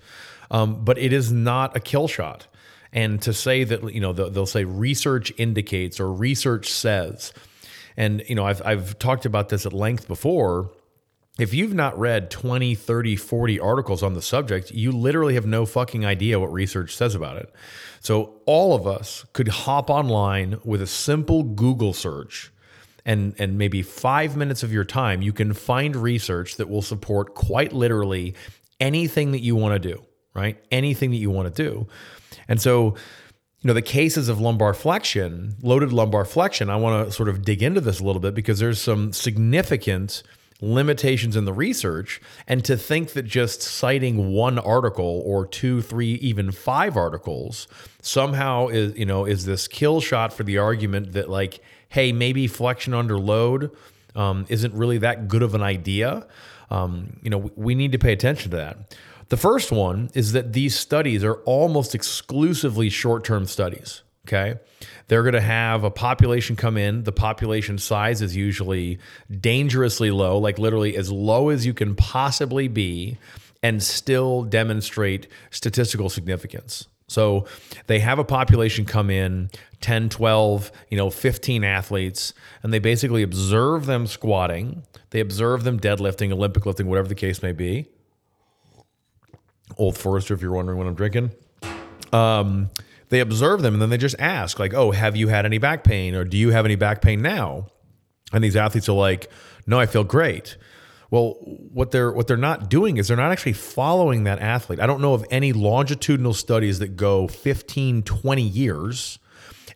um, 0.51 0.83
but 0.83 0.97
it 0.97 1.13
is 1.13 1.31
not 1.31 1.75
a 1.77 1.79
kill 1.79 2.07
shot. 2.07 2.47
And 2.91 3.21
to 3.21 3.33
say 3.33 3.63
that 3.63 3.93
you 3.93 4.01
know 4.01 4.11
they'll 4.11 4.45
say 4.45 4.65
research 4.65 5.31
indicates 5.37 5.99
or 5.99 6.11
research 6.11 6.69
says, 6.69 7.31
and 7.95 8.21
you 8.27 8.35
know 8.35 8.45
I've 8.45 8.61
I've 8.65 8.99
talked 8.99 9.25
about 9.25 9.47
this 9.47 9.65
at 9.65 9.71
length 9.71 10.09
before 10.09 10.71
if 11.37 11.53
you've 11.53 11.73
not 11.73 11.97
read 11.99 12.31
20, 12.31 12.75
30, 12.75 13.15
40 13.17 13.59
articles 13.59 14.01
on 14.01 14.13
the 14.13 14.21
subject, 14.21 14.71
you 14.71 14.91
literally 14.91 15.33
have 15.33 15.45
no 15.45 15.65
fucking 15.65 16.05
idea 16.05 16.39
what 16.39 16.51
research 16.51 16.95
says 16.95 17.13
about 17.13 17.37
it. 17.37 17.53
So 17.99 18.35
all 18.45 18.73
of 18.73 18.87
us 18.87 19.25
could 19.33 19.49
hop 19.49 19.89
online 19.89 20.59
with 20.63 20.81
a 20.81 20.87
simple 20.87 21.43
Google 21.43 21.93
search 21.93 22.51
and 23.05 23.35
and 23.37 23.57
maybe 23.57 23.81
5 23.81 24.35
minutes 24.35 24.63
of 24.63 24.73
your 24.73 24.83
time, 24.83 25.21
you 25.21 25.31
can 25.31 25.53
find 25.53 25.95
research 25.95 26.55
that 26.55 26.69
will 26.69 26.81
support 26.81 27.35
quite 27.35 27.71
literally 27.71 28.33
anything 28.79 29.31
that 29.31 29.41
you 29.41 29.55
want 29.55 29.81
to 29.81 29.89
do, 29.89 30.03
right? 30.33 30.57
Anything 30.71 31.11
that 31.11 31.17
you 31.17 31.29
want 31.29 31.53
to 31.53 31.63
do. 31.63 31.87
And 32.47 32.59
so 32.59 32.95
you 33.61 33.67
know 33.67 33.73
the 33.73 33.81
cases 33.81 34.29
of 34.29 34.39
lumbar 34.39 34.73
flexion, 34.73 35.55
loaded 35.61 35.93
lumbar 35.93 36.25
flexion, 36.25 36.69
I 36.69 36.75
want 36.77 37.07
to 37.07 37.11
sort 37.11 37.29
of 37.29 37.43
dig 37.43 37.61
into 37.61 37.81
this 37.81 37.99
a 37.99 38.03
little 38.03 38.19
bit 38.19 38.33
because 38.33 38.59
there's 38.59 38.81
some 38.81 39.13
significant 39.13 40.23
limitations 40.61 41.35
in 41.35 41.45
the 41.45 41.53
research 41.53 42.21
and 42.47 42.63
to 42.63 42.77
think 42.77 43.11
that 43.11 43.23
just 43.23 43.61
citing 43.61 44.31
one 44.31 44.57
article 44.57 45.21
or 45.25 45.45
two 45.45 45.81
three 45.81 46.13
even 46.15 46.51
five 46.51 46.95
articles 46.95 47.67
somehow 48.01 48.67
is 48.67 48.97
you 48.97 49.05
know 49.05 49.25
is 49.25 49.45
this 49.45 49.67
kill 49.67 49.99
shot 49.99 50.31
for 50.31 50.43
the 50.43 50.57
argument 50.57 51.11
that 51.11 51.29
like 51.29 51.59
hey 51.89 52.13
maybe 52.13 52.47
flexion 52.47 52.93
under 52.93 53.17
load 53.17 53.69
um, 54.15 54.45
isn't 54.47 54.73
really 54.73 54.97
that 54.99 55.27
good 55.27 55.43
of 55.43 55.55
an 55.55 55.61
idea. 55.61 56.25
Um, 56.71 57.17
you 57.21 57.29
know 57.29 57.51
we 57.55 57.75
need 57.75 57.91
to 57.91 57.99
pay 57.99 58.13
attention 58.13 58.51
to 58.51 58.57
that. 58.57 58.97
The 59.27 59.37
first 59.37 59.71
one 59.71 60.09
is 60.13 60.31
that 60.31 60.53
these 60.53 60.75
studies 60.75 61.23
are 61.23 61.35
almost 61.43 61.95
exclusively 61.95 62.89
short-term 62.89 63.47
studies 63.47 64.03
okay 64.25 64.55
they're 65.07 65.23
going 65.23 65.33
to 65.33 65.41
have 65.41 65.83
a 65.83 65.91
population 65.91 66.55
come 66.55 66.77
in. 66.77 67.03
The 67.03 67.11
population 67.11 67.77
size 67.77 68.21
is 68.21 68.35
usually 68.35 68.99
dangerously 69.39 70.11
low, 70.11 70.37
like 70.37 70.57
literally 70.57 70.97
as 70.97 71.11
low 71.11 71.49
as 71.49 71.65
you 71.65 71.73
can 71.73 71.95
possibly 71.95 72.67
be, 72.67 73.17
and 73.61 73.81
still 73.81 74.43
demonstrate 74.43 75.27
statistical 75.51 76.09
significance. 76.09 76.87
So 77.07 77.45
they 77.85 77.99
have 77.99 78.17
a 78.17 78.23
population 78.23 78.85
come 78.85 79.11
in 79.11 79.51
10, 79.81 80.09
12, 80.09 80.71
you 80.89 80.97
know, 80.97 81.11
15 81.11 81.63
athletes, 81.63 82.33
and 82.63 82.73
they 82.73 82.79
basically 82.79 83.21
observe 83.21 83.85
them 83.85 84.07
squatting. 84.07 84.83
They 85.11 85.19
observe 85.19 85.63
them 85.63 85.79
deadlifting, 85.79 86.31
Olympic 86.31 86.65
lifting, 86.65 86.87
whatever 86.87 87.07
the 87.07 87.15
case 87.15 87.43
may 87.43 87.51
be. 87.51 87.87
Old 89.77 89.97
Forester, 89.97 90.33
if 90.33 90.41
you're 90.41 90.53
wondering 90.53 90.79
what 90.79 90.87
I'm 90.87 90.95
drinking. 90.95 91.31
Um, 92.11 92.69
they 93.09 93.19
observe 93.19 93.61
them 93.61 93.73
and 93.73 93.81
then 93.81 93.89
they 93.89 93.97
just 93.97 94.15
ask, 94.19 94.59
like, 94.59 94.73
oh, 94.73 94.91
have 94.91 95.15
you 95.15 95.27
had 95.27 95.45
any 95.45 95.57
back 95.57 95.83
pain 95.83 96.15
or 96.15 96.23
do 96.23 96.37
you 96.37 96.51
have 96.51 96.65
any 96.65 96.75
back 96.75 97.01
pain 97.01 97.21
now? 97.21 97.67
And 98.33 98.43
these 98.43 98.55
athletes 98.55 98.89
are 98.89 98.95
like, 98.95 99.29
no, 99.67 99.79
I 99.79 99.85
feel 99.85 100.03
great. 100.03 100.57
Well, 101.11 101.35
what 101.39 101.91
they're 101.91 102.11
what 102.11 102.27
they're 102.27 102.35
not 102.35 102.69
doing 102.69 102.97
is 102.97 103.07
they're 103.07 103.17
not 103.17 103.31
actually 103.31 103.53
following 103.53 104.23
that 104.23 104.39
athlete. 104.39 104.79
I 104.79 104.87
don't 104.87 105.01
know 105.01 105.13
of 105.13 105.25
any 105.29 105.53
longitudinal 105.53 106.33
studies 106.33 106.79
that 106.79 106.95
go 106.95 107.27
15, 107.27 108.03
20 108.03 108.41
years 108.41 109.19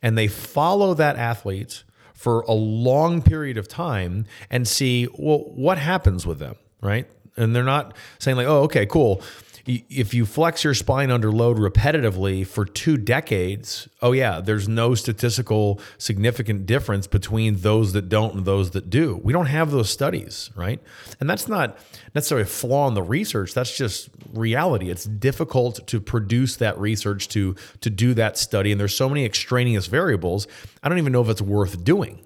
and 0.01 0.17
they 0.17 0.27
follow 0.27 0.93
that 0.95 1.17
athlete 1.17 1.83
for 2.13 2.41
a 2.41 2.51
long 2.51 3.21
period 3.21 3.57
of 3.57 3.67
time 3.67 4.25
and 4.49 4.67
see, 4.67 5.07
well, 5.17 5.39
what 5.39 5.77
happens 5.77 6.25
with 6.25 6.39
them, 6.39 6.55
right? 6.81 7.07
And 7.37 7.55
they're 7.55 7.63
not 7.63 7.95
saying 8.17 8.35
like, 8.35 8.47
oh, 8.47 8.63
okay, 8.63 8.85
cool 8.85 9.21
if 9.65 10.13
you 10.13 10.25
flex 10.25 10.63
your 10.63 10.73
spine 10.73 11.11
under 11.11 11.31
load 11.31 11.57
repetitively 11.57 12.45
for 12.45 12.65
two 12.65 12.97
decades, 12.97 13.87
oh 14.01 14.11
yeah, 14.11 14.39
there's 14.39 14.67
no 14.67 14.95
statistical 14.95 15.79
significant 15.97 16.65
difference 16.65 17.07
between 17.07 17.57
those 17.57 17.93
that 17.93 18.09
don't 18.09 18.35
and 18.35 18.45
those 18.45 18.71
that 18.71 18.89
do. 18.89 19.19
We 19.23 19.33
don't 19.33 19.47
have 19.47 19.71
those 19.71 19.89
studies, 19.89 20.49
right? 20.55 20.81
And 21.19 21.29
that's 21.29 21.47
not 21.47 21.77
necessarily 22.15 22.43
a 22.43 22.47
flaw 22.47 22.87
in 22.87 22.93
the 22.93 23.03
research. 23.03 23.53
That's 23.53 23.75
just 23.75 24.09
reality. 24.33 24.89
It's 24.89 25.05
difficult 25.05 25.85
to 25.87 25.99
produce 25.99 26.55
that 26.57 26.77
research 26.79 27.27
to 27.29 27.55
to 27.81 27.89
do 27.89 28.13
that 28.15 28.37
study, 28.37 28.71
and 28.71 28.79
there's 28.79 28.95
so 28.95 29.09
many 29.09 29.25
extraneous 29.25 29.87
variables. 29.87 30.47
I 30.83 30.89
don't 30.89 30.97
even 30.97 31.13
know 31.13 31.21
if 31.21 31.29
it's 31.29 31.41
worth 31.41 31.83
doing. 31.83 32.21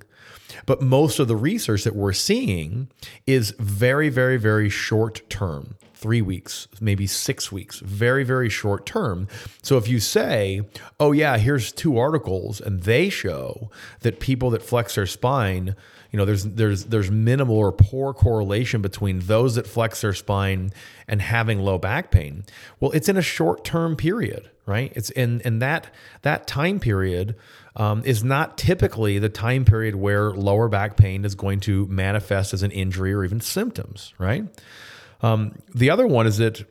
But 0.66 0.82
most 0.82 1.20
of 1.20 1.28
the 1.28 1.36
research 1.36 1.84
that 1.84 1.96
we're 1.96 2.14
seeing 2.14 2.90
is 3.26 3.52
very, 3.60 4.10
very, 4.10 4.38
very 4.38 4.70
short 4.70 5.28
term 5.30 5.76
three 6.04 6.22
weeks, 6.22 6.68
maybe 6.82 7.08
six 7.08 7.50
weeks, 7.50 7.80
very, 7.80 8.26
very 8.26 8.50
short 8.50 8.86
term. 8.86 9.26
So 9.62 9.78
if 9.78 9.88
you 9.88 10.02
say, 10.02 10.62
oh, 11.00 11.14
yeah, 11.14 11.38
here's 11.38 11.72
two 11.72 11.98
articles 11.98 12.60
and 12.60 12.84
they 12.84 13.08
show 13.08 13.72
that 14.02 14.20
people 14.20 14.50
that 14.50 14.62
flex 14.62 14.96
their 14.96 15.06
spine, 15.06 15.78
you 16.12 16.18
know, 16.18 16.26
there's 16.26 16.44
there's 16.44 16.86
there's 16.86 17.10
minimal 17.10 17.56
or 17.56 17.72
poor 17.72 18.14
correlation 18.14 18.82
between 18.82 19.20
those 19.20 19.56
that 19.56 19.66
flex 19.66 20.02
their 20.02 20.14
spine 20.14 20.74
and 21.08 21.22
having 21.22 21.60
low 21.62 21.78
back 21.78 22.12
pain. 22.12 22.44
Well, 22.82 22.92
it's 22.92 23.08
in 23.08 23.16
a 23.16 23.22
short 23.22 23.64
term 23.64 23.96
period, 23.96 24.52
right? 24.66 24.92
It's 24.98 25.10
in 25.10 25.40
in 25.42 25.60
that 25.60 25.88
that 26.22 26.46
time 26.48 26.82
period 26.82 27.36
um, 27.78 28.04
is 28.06 28.26
not 28.26 28.58
typically 28.58 29.20
the 29.20 29.30
time 29.30 29.64
period 29.64 29.96
where 29.96 30.32
lower 30.32 30.68
back 30.68 30.98
pain 30.98 31.24
is 31.24 31.34
going 31.34 31.62
to 31.62 31.88
manifest 31.88 32.54
as 32.54 32.62
an 32.62 32.72
injury 32.72 33.14
or 33.14 33.24
even 33.24 33.40
symptoms, 33.40 34.14
right? 34.20 34.44
Um, 35.24 35.56
the 35.74 35.90
other 35.90 36.06
one 36.06 36.28
is 36.28 36.38
that 36.38 36.64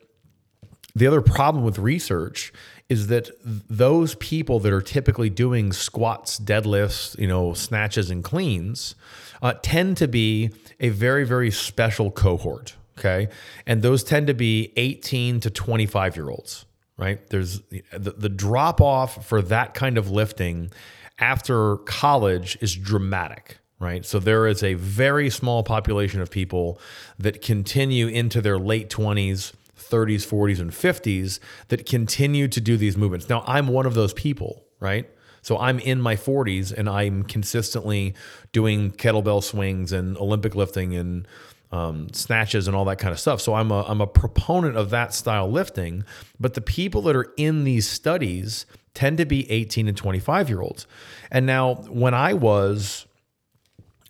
the 0.95 1.07
other 1.07 1.23
problem 1.23 1.65
with 1.65 1.79
research 1.79 2.53
is 2.89 3.07
that 3.07 3.31
those 3.43 4.15
people 4.17 4.61
that 4.61 4.73
are 4.73 4.83
typically 4.83 5.31
doing 5.31 5.73
squats, 5.73 6.39
deadlifts, 6.39 7.19
you 7.19 7.27
know, 7.27 7.55
snatches 7.55 8.11
and 8.11 8.23
cleans 8.23 8.95
uh, 9.41 9.55
tend 9.63 9.97
to 9.97 10.07
be 10.07 10.51
a 10.79 10.91
very, 10.91 11.25
very 11.25 11.51
special 11.51 12.11
cohort. 12.11 12.77
Okay. 12.99 13.29
And 13.67 13.81
those 13.81 14.05
tend 14.05 14.27
to 14.27 14.35
be 14.35 14.73
18 14.77 15.41
to 15.41 15.51
25 15.51 16.17
year 16.17 16.29
olds, 16.29 16.67
right? 16.99 17.27
There's 17.31 17.61
the, 17.91 18.15
the 18.17 18.29
drop 18.29 18.83
off 18.83 19.27
for 19.27 19.41
that 19.43 19.73
kind 19.73 19.97
of 19.97 20.11
lifting 20.11 20.71
after 21.19 21.79
college 21.79 22.59
is 22.61 22.75
dramatic 22.75 23.59
right? 23.83 24.07
So 24.07 24.19
there 24.21 24.47
is 24.47 24.63
a 24.63 24.75
very 24.75 25.29
small 25.29 25.65
population 25.65 26.21
of 26.21 26.31
people 26.31 26.79
that 27.19 27.43
continue 27.43 28.07
into 28.07 28.41
their 28.41 28.59
late 28.59 28.89
20s, 28.89 29.53
30s, 29.77 30.27
40s, 30.27 30.61
and 30.61 30.71
50s 30.71 31.41
that 31.69 31.85
continue 31.85 32.47
to 32.47 32.61
do 32.61 32.77
these 32.77 32.97
movements. 32.97 33.29
Now, 33.29 33.43
I'm 33.47 33.67
one 33.67 33.85
of 33.85 33.95
those 33.95 34.15
people, 34.15 34.65
right? 34.79 35.11
So 35.43 35.59
I'm 35.59 35.81
in 35.81 36.01
my 36.01 36.15
40s 36.15 36.73
and 36.73 36.89
I'm 36.89 37.25
consistently 37.25 38.15
doing 38.53 38.93
kettlebell 38.93 39.43
swings 39.43 39.91
and 39.91 40.17
Olympic 40.17 40.55
lifting 40.55 40.95
and 40.95 41.27
um, 41.73 42.13
snatches 42.13 42.69
and 42.69 42.77
all 42.77 42.85
that 42.85 42.99
kind 42.99 43.13
of 43.13 43.19
stuff. 43.19 43.41
So 43.41 43.55
I'm 43.55 43.73
a, 43.73 43.83
I'm 43.83 44.01
a 44.01 44.07
proponent 44.07 44.77
of 44.77 44.91
that 44.91 45.13
style 45.13 45.51
lifting. 45.51 46.05
But 46.39 46.55
the 46.55 46.61
people 46.61 47.03
that 47.03 47.17
are 47.17 47.33
in 47.37 47.65
these 47.65 47.89
studies 47.89 48.65
tend 48.95 49.19
to 49.19 49.27
be 49.27 49.51
18 49.51 49.89
and 49.89 49.97
25 49.97 50.49
year 50.49 50.61
olds. 50.61 50.87
And 51.31 51.47
now, 51.47 51.75
when 51.89 52.15
I 52.15 52.35
was 52.35 53.07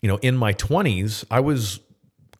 you 0.02 0.08
know, 0.08 0.18
in 0.18 0.36
my 0.36 0.52
20s, 0.52 1.24
I 1.30 1.40
was 1.40 1.80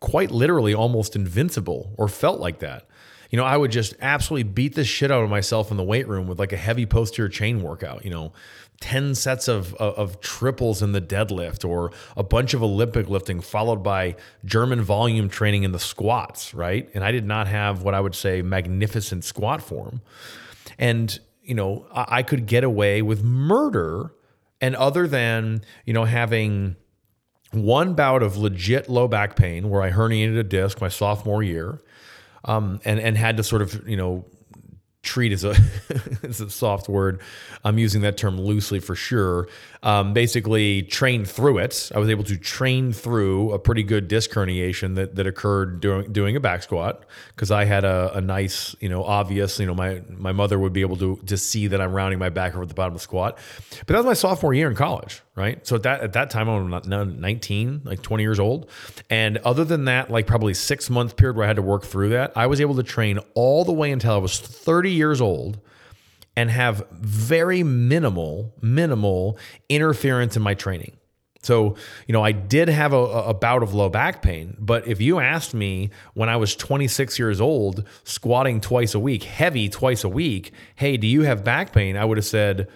quite 0.00 0.33
literally 0.33 0.75
almost 0.75 1.16
invincible 1.16 1.95
or 1.97 2.09
felt 2.09 2.40
like 2.40 2.59
that. 2.59 2.87
You 3.31 3.38
know, 3.38 3.45
I 3.45 3.57
would 3.57 3.71
just 3.71 3.95
absolutely 4.02 4.42
beat 4.42 4.75
the 4.75 4.85
shit 4.85 5.11
out 5.11 5.23
of 5.23 5.31
myself 5.31 5.71
in 5.71 5.78
the 5.78 5.85
weight 5.85 6.07
room 6.07 6.26
with 6.26 6.38
like 6.38 6.52
a 6.52 6.57
heavy 6.57 6.85
posterior 6.85 7.31
chain 7.31 7.62
workout, 7.62 8.04
you 8.04 8.11
know, 8.11 8.33
10 8.81 9.14
sets 9.14 9.49
of, 9.49 9.75
of, 9.75 9.95
of 9.95 10.21
triples 10.21 10.83
in 10.83 10.92
the 10.92 11.00
deadlift 11.00 11.66
or 11.66 11.92
a 12.16 12.23
bunch 12.23 12.52
of 12.52 12.62
Olympic 12.62 13.09
lifting 13.09 13.40
followed 13.40 13.83
by 13.83 14.16
German 14.45 14.83
volume 14.83 15.28
training 15.28 15.62
in 15.62 15.71
the 15.71 15.78
squats, 15.78 16.52
right? 16.52 16.90
And 16.92 17.04
I 17.04 17.12
did 17.12 17.25
not 17.25 17.47
have 17.47 17.83
what 17.83 17.95
I 17.95 18.00
would 18.00 18.16
say 18.16 18.42
magnificent 18.42 19.25
squat 19.25 19.62
form. 19.62 20.02
And, 20.78 21.16
you 21.42 21.54
know, 21.54 21.87
I, 21.95 22.19
I 22.19 22.23
could 22.25 22.47
get 22.47 22.64
away 22.64 23.02
with 23.02 23.23
murder. 23.23 24.12
And 24.61 24.75
other 24.76 25.07
than, 25.07 25.62
you 25.87 25.95
know, 25.95 26.04
having 26.04 26.76
one 27.52 27.94
bout 27.94 28.23
of 28.23 28.37
legit 28.37 28.88
low 28.88 29.09
back 29.09 29.37
pain 29.37 29.68
where 29.71 29.82
I 29.82 29.90
herniated 29.90 30.38
a 30.38 30.42
disc 30.42 30.80
my 30.80 30.88
sophomore 30.88 31.42
year, 31.42 31.80
um, 32.44 32.80
and 32.85 32.99
and 32.99 33.16
had 33.16 33.37
to 33.37 33.42
sort 33.42 33.62
of 33.62 33.87
you 33.88 33.97
know 33.97 34.25
treat 35.12 35.33
as 35.33 35.45
a 35.45 35.50
it's 36.23 36.40
a 36.40 36.49
soft 36.49 36.88
word. 36.88 37.21
I'm 37.64 37.76
using 37.78 38.00
that 38.00 38.16
term 38.16 38.40
loosely 38.40 38.81
for 38.81 38.95
sure. 38.95 39.47
Um, 39.83 40.14
basically, 40.14 40.83
train 40.83 41.25
through 41.25 41.59
it. 41.59 41.90
I 41.95 41.99
was 41.99 42.09
able 42.09 42.25
to 42.25 42.37
train 42.37 42.92
through 42.92 43.52
a 43.52 43.59
pretty 43.59 43.83
good 43.83 44.09
disc 44.09 44.31
herniation 44.31 44.95
that 44.95 45.16
that 45.16 45.26
occurred 45.26 45.81
during 45.81 46.12
doing 46.12 46.35
a 46.37 46.40
back 46.40 46.62
squat 46.62 47.04
because 47.35 47.50
I 47.50 47.64
had 47.64 47.85
a, 47.85 48.12
a, 48.14 48.21
nice, 48.21 48.75
you 48.81 48.88
know, 48.88 49.04
obvious. 49.04 49.59
You 49.59 49.66
know, 49.66 49.75
my 49.75 50.02
my 50.09 50.33
mother 50.33 50.59
would 50.59 50.73
be 50.73 50.81
able 50.81 50.97
to 50.97 51.16
to 51.26 51.37
see 51.37 51.66
that 51.66 51.81
I'm 51.81 51.92
rounding 51.92 52.19
my 52.19 52.31
back 52.31 52.54
over 52.54 52.62
at 52.62 52.69
the 52.69 52.75
bottom 52.75 52.95
of 52.95 53.00
the 53.00 53.02
squat. 53.02 53.38
But 53.81 53.88
that 53.88 53.99
was 53.99 54.07
my 54.07 54.14
sophomore 54.14 54.54
year 54.54 54.71
in 54.71 54.76
college, 54.76 55.21
right? 55.35 55.66
So 55.66 55.76
at 55.76 55.83
that 55.83 56.00
at 56.00 56.12
that 56.14 56.31
time 56.31 56.49
I 56.49 56.59
was 56.59 56.87
19, 56.87 57.83
like 57.85 58.00
20 58.02 58.23
years 58.23 58.40
old, 58.40 58.71
and 59.11 59.38
other 59.38 59.64
than 59.64 59.85
that, 59.87 60.11
like 60.11 60.26
probably 60.26 60.54
six 60.54 60.88
month 60.88 61.16
period 61.16 61.37
where 61.37 61.45
I 61.45 61.49
had 61.49 61.57
to 61.57 61.62
work 61.62 61.85
through 61.85 62.11
that, 62.11 62.33
I 62.37 62.47
was 62.47 62.61
able 62.61 62.76
to 62.76 62.83
train 62.83 63.19
all 63.35 63.64
the 63.64 63.73
way 63.73 63.90
until 63.90 64.14
I 64.14 64.19
was 64.19 64.38
30 64.38 64.90
years 64.90 65.01
old 65.21 65.61
and 66.37 66.50
have 66.50 66.87
very 66.90 67.62
minimal, 67.62 68.54
minimal 68.62 69.38
interference 69.68 70.37
in 70.37 70.42
my 70.42 70.54
training. 70.54 70.97
So, 71.42 71.75
you 72.06 72.12
know, 72.12 72.23
I 72.23 72.30
did 72.30 72.68
have 72.68 72.92
a, 72.92 72.97
a, 72.97 73.35
bout 73.35 73.64
of 73.64 73.75
low 73.75 73.88
back 73.88 74.23
pain, 74.23 74.56
but 74.61 74.87
if 74.87 75.00
you 75.00 75.18
asked 75.18 75.54
me 75.54 75.90
when 76.14 76.28
I 76.28 76.37
was 76.37 76.54
26 76.54 77.18
years 77.18 77.40
old, 77.40 77.85
squatting 78.04 78.61
twice 78.61 78.94
a 78.94 79.00
week, 79.00 79.25
heavy 79.25 79.68
twice 79.68 80.04
a 80.04 80.09
week, 80.09 80.52
hey, 80.76 80.97
do 80.97 81.09
you 81.09 81.23
have 81.23 81.42
back 81.42 81.73
pain? 81.73 81.97
I 81.97 82.04
would 82.04 82.16
have 82.16 82.25
said, 82.25 82.68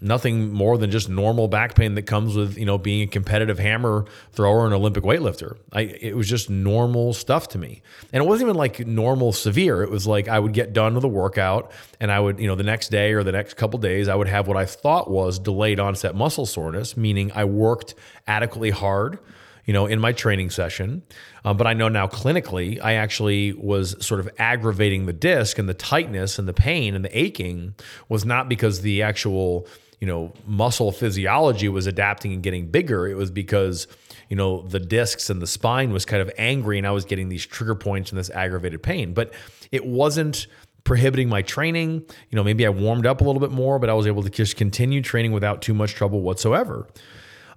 nothing 0.00 0.52
more 0.52 0.76
than 0.76 0.90
just 0.90 1.08
normal 1.08 1.48
back 1.48 1.74
pain 1.74 1.94
that 1.94 2.02
comes 2.02 2.36
with 2.36 2.58
you 2.58 2.66
know 2.66 2.78
being 2.78 3.02
a 3.02 3.06
competitive 3.06 3.58
hammer 3.58 4.04
thrower 4.32 4.64
and 4.64 4.74
Olympic 4.74 5.04
weightlifter. 5.04 5.56
I 5.72 5.82
it 5.82 6.16
was 6.16 6.28
just 6.28 6.50
normal 6.50 7.12
stuff 7.14 7.48
to 7.48 7.58
me, 7.58 7.82
and 8.12 8.22
it 8.22 8.26
wasn't 8.26 8.48
even 8.48 8.56
like 8.56 8.86
normal 8.86 9.32
severe. 9.32 9.82
It 9.82 9.90
was 9.90 10.06
like 10.06 10.28
I 10.28 10.38
would 10.38 10.52
get 10.52 10.72
done 10.72 10.94
with 10.94 11.04
a 11.04 11.08
workout, 11.08 11.72
and 12.00 12.10
I 12.12 12.20
would 12.20 12.38
you 12.38 12.46
know 12.46 12.54
the 12.54 12.62
next 12.62 12.90
day 12.90 13.12
or 13.12 13.22
the 13.22 13.32
next 13.32 13.54
couple 13.54 13.78
days 13.78 14.08
I 14.08 14.14
would 14.14 14.28
have 14.28 14.46
what 14.48 14.56
I 14.56 14.66
thought 14.66 15.10
was 15.10 15.38
delayed 15.38 15.80
onset 15.80 16.14
muscle 16.14 16.46
soreness, 16.46 16.96
meaning 16.96 17.32
I 17.34 17.44
worked 17.44 17.94
adequately 18.26 18.70
hard. 18.70 19.18
You 19.64 19.72
know, 19.72 19.86
in 19.86 19.98
my 19.98 20.12
training 20.12 20.50
session, 20.50 21.02
um, 21.44 21.56
but 21.56 21.66
I 21.66 21.72
know 21.72 21.88
now 21.88 22.06
clinically, 22.06 22.80
I 22.80 22.92
actually 22.92 23.52
was 23.52 23.96
sort 23.98 24.20
of 24.20 24.28
aggravating 24.38 25.06
the 25.06 25.12
disc 25.12 25.58
and 25.58 25.68
the 25.68 25.74
tightness 25.74 26.38
and 26.38 26.46
the 26.46 26.52
pain 26.52 26.94
and 26.94 27.04
the 27.04 27.18
aching 27.18 27.74
was 28.08 28.24
not 28.24 28.48
because 28.48 28.82
the 28.82 29.02
actual 29.02 29.66
you 30.00 30.06
know, 30.06 30.32
muscle 30.46 30.92
physiology 30.92 31.68
was 31.68 31.86
adapting 31.86 32.32
and 32.32 32.42
getting 32.42 32.68
bigger. 32.68 33.06
It 33.06 33.14
was 33.14 33.30
because, 33.30 33.86
you 34.28 34.36
know, 34.36 34.62
the 34.62 34.80
discs 34.80 35.30
and 35.30 35.40
the 35.40 35.46
spine 35.46 35.92
was 35.92 36.04
kind 36.04 36.20
of 36.20 36.30
angry 36.36 36.78
and 36.78 36.86
I 36.86 36.90
was 36.90 37.04
getting 37.04 37.28
these 37.28 37.46
trigger 37.46 37.74
points 37.74 38.10
and 38.10 38.18
this 38.18 38.30
aggravated 38.30 38.82
pain. 38.82 39.14
But 39.14 39.32
it 39.72 39.86
wasn't 39.86 40.46
prohibiting 40.84 41.28
my 41.28 41.42
training. 41.42 42.04
You 42.30 42.36
know, 42.36 42.44
maybe 42.44 42.66
I 42.66 42.70
warmed 42.70 43.06
up 43.06 43.20
a 43.20 43.24
little 43.24 43.40
bit 43.40 43.50
more, 43.50 43.78
but 43.78 43.88
I 43.88 43.94
was 43.94 44.06
able 44.06 44.22
to 44.22 44.30
just 44.30 44.56
continue 44.56 45.02
training 45.02 45.32
without 45.32 45.62
too 45.62 45.74
much 45.74 45.94
trouble 45.94 46.20
whatsoever. 46.20 46.86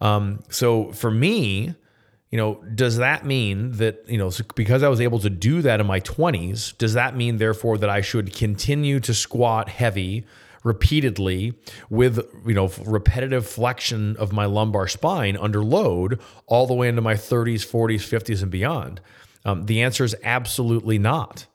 Um, 0.01 0.43
so 0.49 0.91
for 0.93 1.11
me, 1.11 1.75
you 2.31 2.37
know, 2.37 2.63
does 2.75 2.97
that 2.97 3.25
mean 3.25 3.73
that, 3.73 4.03
you 4.07 4.17
know, 4.17 4.31
because 4.55 4.81
I 4.83 4.87
was 4.87 5.01
able 5.01 5.19
to 5.19 5.29
do 5.29 5.61
that 5.63 5.79
in 5.79 5.87
my 5.87 5.99
20s, 5.99 6.77
does 6.77 6.93
that 6.93 7.15
mean 7.15 7.37
therefore 7.37 7.77
that 7.79 7.89
I 7.89 8.01
should 8.01 8.33
continue 8.33 8.99
to 9.01 9.13
squat 9.13 9.67
heavy 9.67 10.25
repeatedly 10.63 11.53
with 11.89 12.19
you 12.45 12.53
know 12.53 12.71
repetitive 12.85 13.45
flexion 13.45 14.15
of 14.17 14.31
my 14.31 14.45
lumbar 14.45 14.87
spine 14.87 15.37
under 15.37 15.63
load 15.63 16.19
all 16.47 16.67
the 16.67 16.73
way 16.73 16.87
into 16.87 17.01
my 17.01 17.13
30s 17.13 17.65
40s 17.65 17.99
50s 17.99 18.41
and 18.41 18.51
beyond. 18.51 19.01
Um, 19.45 19.65
the 19.65 19.81
answer 19.81 20.03
is 20.03 20.15
absolutely 20.23 20.99
not. 20.99 21.45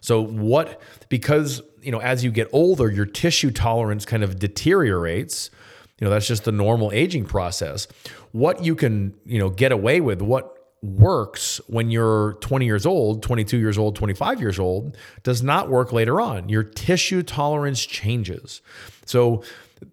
So 0.00 0.20
what 0.20 0.80
because 1.08 1.62
you 1.82 1.90
know 1.90 2.00
as 2.00 2.22
you 2.24 2.30
get 2.30 2.48
older 2.52 2.90
your 2.90 3.06
tissue 3.06 3.50
tolerance 3.50 4.04
kind 4.04 4.22
of 4.22 4.38
deteriorates 4.38 5.50
you 5.98 6.04
know 6.04 6.10
that's 6.10 6.26
just 6.26 6.44
the 6.44 6.52
normal 6.52 6.90
aging 6.92 7.24
process. 7.24 7.86
What 8.32 8.64
you 8.64 8.74
can 8.74 9.14
you 9.24 9.38
know 9.38 9.50
get 9.50 9.72
away 9.72 10.00
with 10.00 10.20
what 10.20 10.53
works 10.84 11.60
when 11.66 11.90
you're 11.90 12.34
20 12.40 12.66
years 12.66 12.84
old, 12.84 13.22
22 13.22 13.56
years 13.56 13.78
old, 13.78 13.96
25 13.96 14.40
years 14.40 14.58
old 14.58 14.96
does 15.22 15.42
not 15.42 15.70
work 15.70 15.92
later 15.92 16.20
on. 16.20 16.48
Your 16.48 16.62
tissue 16.62 17.22
tolerance 17.22 17.84
changes. 17.84 18.60
So 19.06 19.42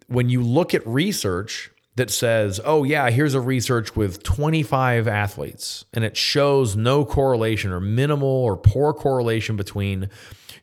when 0.08 0.30
you 0.30 0.42
look 0.42 0.74
at 0.74 0.86
research 0.86 1.72
that 1.96 2.10
says, 2.10 2.60
oh, 2.64 2.84
yeah, 2.84 3.10
here's 3.10 3.34
a 3.34 3.42
research 3.42 3.96
with 3.96 4.24
25 4.24 5.08
athletes, 5.08 5.86
and 5.94 6.04
it 6.04 6.16
shows 6.16 6.76
no 6.76 7.04
correlation 7.06 7.72
or 7.72 7.80
minimal 7.80 8.30
or 8.30 8.56
poor 8.56 8.94
correlation 8.94 9.56
between, 9.56 10.10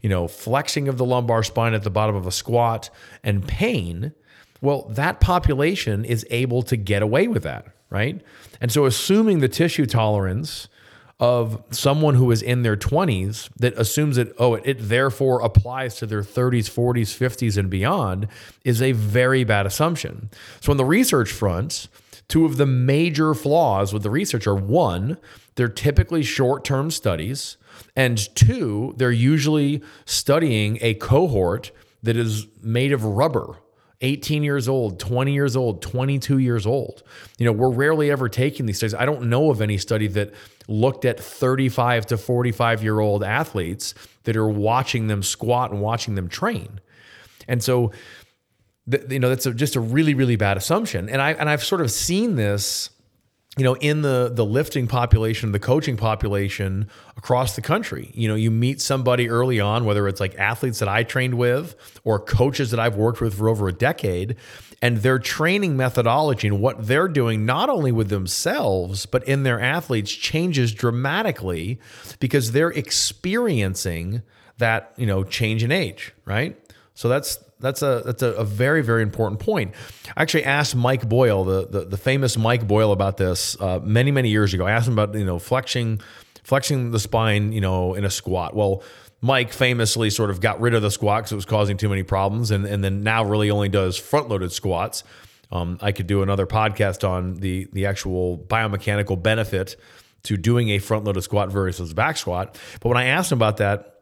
you 0.02 0.08
know, 0.08 0.28
flexing 0.28 0.88
of 0.88 0.98
the 0.98 1.04
lumbar 1.04 1.42
spine 1.42 1.74
at 1.74 1.82
the 1.82 1.90
bottom 1.90 2.16
of 2.16 2.26
a 2.26 2.32
squat 2.32 2.90
and 3.22 3.46
pain. 3.46 4.12
Well, 4.60 4.88
that 4.90 5.20
population 5.20 6.04
is 6.04 6.26
able 6.30 6.62
to 6.62 6.76
get 6.76 7.02
away 7.02 7.28
with 7.28 7.42
that 7.44 7.74
right? 7.90 8.20
And 8.60 8.72
so, 8.72 8.86
assuming 8.86 9.40
the 9.40 9.48
tissue 9.48 9.86
tolerance 9.86 10.68
of 11.20 11.62
someone 11.70 12.14
who 12.14 12.30
is 12.30 12.42
in 12.42 12.62
their 12.62 12.76
20s 12.76 13.48
that 13.56 13.74
assumes 13.76 14.16
that, 14.16 14.32
oh, 14.38 14.54
it, 14.54 14.62
it, 14.64 14.76
therefore 14.80 15.40
applies 15.40 15.96
to 15.96 16.06
their 16.06 16.22
30s, 16.22 16.70
40s, 16.70 17.08
50s, 17.16 17.56
and 17.56 17.68
beyond 17.68 18.28
is 18.64 18.80
a 18.80 18.92
very 18.92 19.42
bad 19.42 19.66
assumption. 19.66 20.30
So, 20.60 20.70
on 20.70 20.76
the 20.76 20.84
research 20.84 21.30
front, 21.30 21.88
two 22.28 22.44
of 22.44 22.56
the 22.56 22.66
major 22.66 23.34
flaws 23.34 23.92
with 23.92 24.02
the 24.02 24.10
research 24.10 24.46
are 24.46 24.54
one, 24.54 25.18
they're 25.56 25.68
typically 25.68 26.22
short 26.22 26.64
term 26.64 26.90
studies, 26.90 27.56
and 27.96 28.34
two, 28.34 28.94
they're 28.96 29.10
usually 29.10 29.82
studying 30.04 30.78
a 30.80 30.94
cohort 30.94 31.70
that 32.02 32.16
is 32.16 32.46
made 32.62 32.92
of 32.92 33.04
rubber 33.04 33.56
18 34.00 34.44
years 34.44 34.68
old, 34.68 35.00
20 35.00 35.32
years 35.32 35.56
old, 35.56 35.82
22 35.82 36.38
years 36.38 36.66
old. 36.66 37.02
You 37.38 37.46
know, 37.46 37.52
we're 37.52 37.70
rarely 37.70 38.10
ever 38.10 38.28
taking 38.28 38.66
these 38.66 38.76
studies. 38.76 38.94
I 38.94 39.04
don't 39.04 39.24
know 39.24 39.50
of 39.50 39.60
any 39.60 39.76
study 39.76 40.06
that 40.08 40.32
looked 40.68 41.04
at 41.04 41.18
35 41.18 42.06
to 42.06 42.18
45 42.18 42.82
year 42.82 43.00
old 43.00 43.24
athletes 43.24 43.94
that 44.24 44.36
are 44.36 44.48
watching 44.48 45.08
them 45.08 45.22
squat 45.22 45.72
and 45.72 45.80
watching 45.80 46.14
them 46.14 46.28
train. 46.28 46.80
And 47.48 47.62
so, 47.62 47.92
you 49.08 49.18
know, 49.18 49.28
that's 49.28 49.46
a, 49.46 49.54
just 49.54 49.74
a 49.74 49.80
really, 49.80 50.14
really 50.14 50.36
bad 50.36 50.56
assumption. 50.56 51.08
And 51.08 51.20
I 51.20 51.32
and 51.32 51.48
I've 51.48 51.64
sort 51.64 51.80
of 51.80 51.90
seen 51.90 52.36
this 52.36 52.90
you 53.58 53.64
know 53.64 53.74
in 53.74 54.02
the 54.02 54.30
the 54.32 54.44
lifting 54.44 54.86
population 54.86 55.52
the 55.52 55.58
coaching 55.58 55.96
population 55.96 56.88
across 57.16 57.56
the 57.56 57.62
country. 57.62 58.10
You 58.14 58.28
know 58.28 58.36
you 58.36 58.50
meet 58.50 58.80
somebody 58.80 59.28
early 59.28 59.58
on 59.60 59.84
whether 59.84 60.06
it's 60.08 60.20
like 60.20 60.36
athletes 60.36 60.78
that 60.78 60.88
i 60.88 61.02
trained 61.02 61.34
with 61.34 61.74
or 62.04 62.20
coaches 62.20 62.70
that 62.70 62.80
i've 62.80 62.96
worked 62.96 63.20
with 63.20 63.34
for 63.34 63.48
over 63.48 63.68
a 63.68 63.72
decade 63.72 64.36
and 64.80 64.98
their 64.98 65.18
training 65.18 65.76
methodology 65.76 66.46
and 66.46 66.60
what 66.60 66.86
they're 66.86 67.08
doing 67.08 67.44
not 67.44 67.68
only 67.68 67.90
with 67.90 68.08
themselves 68.08 69.06
but 69.06 69.26
in 69.26 69.42
their 69.42 69.60
athletes 69.60 70.12
changes 70.12 70.72
dramatically 70.72 71.80
because 72.20 72.52
they're 72.52 72.70
experiencing 72.70 74.22
that 74.58 74.92
you 74.96 75.06
know 75.06 75.24
change 75.24 75.64
in 75.64 75.72
age 75.72 76.14
right? 76.24 76.56
So 76.94 77.08
that's 77.08 77.38
that's 77.60 77.82
a 77.82 78.02
that's 78.04 78.22
a, 78.22 78.32
a, 78.32 78.44
very 78.44 78.82
very 78.82 79.02
important 79.02 79.40
point. 79.40 79.74
I 80.16 80.22
actually 80.22 80.44
asked 80.44 80.76
Mike 80.76 81.08
Boyle, 81.08 81.44
the 81.44 81.66
the, 81.66 81.84
the 81.84 81.96
famous 81.96 82.36
Mike 82.36 82.66
Boyle, 82.66 82.92
about 82.92 83.16
this 83.16 83.60
uh, 83.60 83.80
many 83.82 84.10
many 84.10 84.28
years 84.30 84.54
ago. 84.54 84.66
I 84.66 84.72
asked 84.72 84.88
him 84.88 84.98
about 84.98 85.14
you 85.14 85.24
know 85.24 85.38
flexing 85.38 86.00
flexing 86.42 86.92
the 86.92 87.00
spine, 87.00 87.52
you 87.52 87.60
know, 87.60 87.94
in 87.94 88.04
a 88.04 88.10
squat. 88.10 88.54
Well. 88.54 88.82
Mike 89.20 89.52
famously 89.52 90.10
sort 90.10 90.30
of 90.30 90.40
got 90.40 90.60
rid 90.60 90.74
of 90.74 90.82
the 90.82 90.92
squat 90.92 91.22
because 91.22 91.32
it 91.32 91.34
was 91.34 91.44
causing 91.44 91.76
too 91.76 91.88
many 91.88 92.04
problems, 92.04 92.52
and, 92.52 92.64
and 92.64 92.84
then 92.84 93.02
now 93.02 93.24
really 93.24 93.50
only 93.50 93.68
does 93.68 93.96
front 93.96 94.28
loaded 94.28 94.52
squats. 94.52 95.02
Um, 95.50 95.76
I 95.82 95.90
could 95.90 96.06
do 96.06 96.22
another 96.22 96.46
podcast 96.46 97.02
on 97.02 97.34
the 97.34 97.66
the 97.72 97.86
actual 97.86 98.38
biomechanical 98.38 99.20
benefit 99.20 99.74
to 100.24 100.36
doing 100.36 100.70
a 100.70 100.78
front 100.78 101.04
loaded 101.04 101.22
squat 101.22 101.50
versus 101.50 101.90
a 101.90 101.94
back 101.94 102.16
squat. 102.16 102.58
But 102.80 102.90
when 102.90 102.98
I 102.98 103.06
asked 103.06 103.32
him 103.32 103.38
about 103.38 103.56
that, 103.58 103.97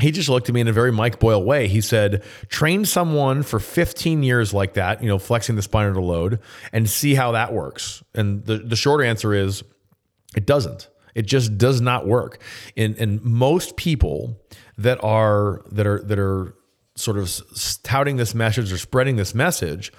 he 0.00 0.10
just 0.10 0.28
looked 0.28 0.48
at 0.48 0.54
me 0.54 0.60
in 0.60 0.68
a 0.68 0.72
very 0.72 0.92
Mike 0.92 1.18
Boyle 1.18 1.42
way. 1.42 1.68
He 1.68 1.80
said, 1.80 2.22
train 2.48 2.84
someone 2.84 3.42
for 3.42 3.58
15 3.58 4.22
years 4.22 4.52
like 4.52 4.74
that, 4.74 5.02
you 5.02 5.08
know, 5.08 5.18
flexing 5.18 5.56
the 5.56 5.62
spine 5.62 5.86
under 5.86 6.02
load 6.02 6.40
and 6.72 6.88
see 6.88 7.14
how 7.14 7.32
that 7.32 7.52
works. 7.52 8.02
And 8.14 8.44
the, 8.44 8.58
the 8.58 8.76
short 8.76 9.04
answer 9.04 9.32
is 9.32 9.62
it 10.36 10.46
doesn't. 10.46 10.88
It 11.14 11.26
just 11.26 11.56
does 11.56 11.80
not 11.80 12.06
work. 12.06 12.42
And, 12.76 12.96
and 12.98 13.22
most 13.24 13.76
people 13.76 14.38
that 14.76 15.02
are 15.02 15.62
that 15.72 15.86
are 15.86 16.02
that 16.02 16.18
are 16.18 16.54
sort 16.94 17.16
of 17.16 17.40
touting 17.82 18.16
this 18.16 18.34
message 18.34 18.70
or 18.70 18.78
spreading 18.78 19.16
this 19.16 19.34
message 19.34 19.92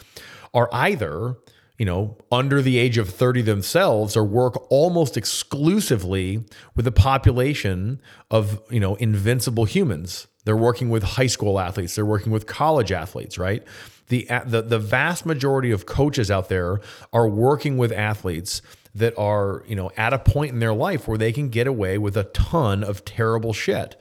are 0.53 0.69
either 0.71 1.35
you 1.77 1.85
know, 1.85 2.17
under 2.31 2.61
the 2.61 2.77
age 2.77 2.97
of 2.97 3.09
30 3.09 3.43
themselves 3.43 4.17
or 4.17 4.23
work 4.23 4.65
almost 4.71 5.15
exclusively 5.15 6.43
with 6.75 6.87
a 6.87 6.91
population 6.91 8.01
of, 8.31 8.61
you 8.71 8.79
know, 8.79 8.95
invincible 8.95 9.65
humans. 9.65 10.27
They're 10.43 10.57
working 10.57 10.89
with 10.89 11.03
high 11.03 11.27
school 11.27 11.59
athletes, 11.59 11.95
they're 11.95 12.05
working 12.05 12.31
with 12.31 12.47
college 12.47 12.91
athletes, 12.91 13.37
right? 13.37 13.63
The, 14.07 14.27
the, 14.45 14.61
the 14.61 14.79
vast 14.79 15.25
majority 15.25 15.71
of 15.71 15.85
coaches 15.85 16.31
out 16.31 16.47
there 16.47 16.79
are 17.11 17.27
working 17.27 17.77
with 17.77 17.91
athletes 17.91 18.61
that 18.95 19.17
are, 19.17 19.63
you 19.67 19.75
know, 19.75 19.91
at 19.97 20.13
a 20.13 20.19
point 20.19 20.53
in 20.53 20.59
their 20.59 20.73
life 20.73 21.07
where 21.07 21.17
they 21.17 21.33
can 21.33 21.49
get 21.49 21.67
away 21.67 21.97
with 21.97 22.17
a 22.17 22.23
ton 22.23 22.83
of 22.83 23.05
terrible 23.05 23.53
shit. 23.53 23.99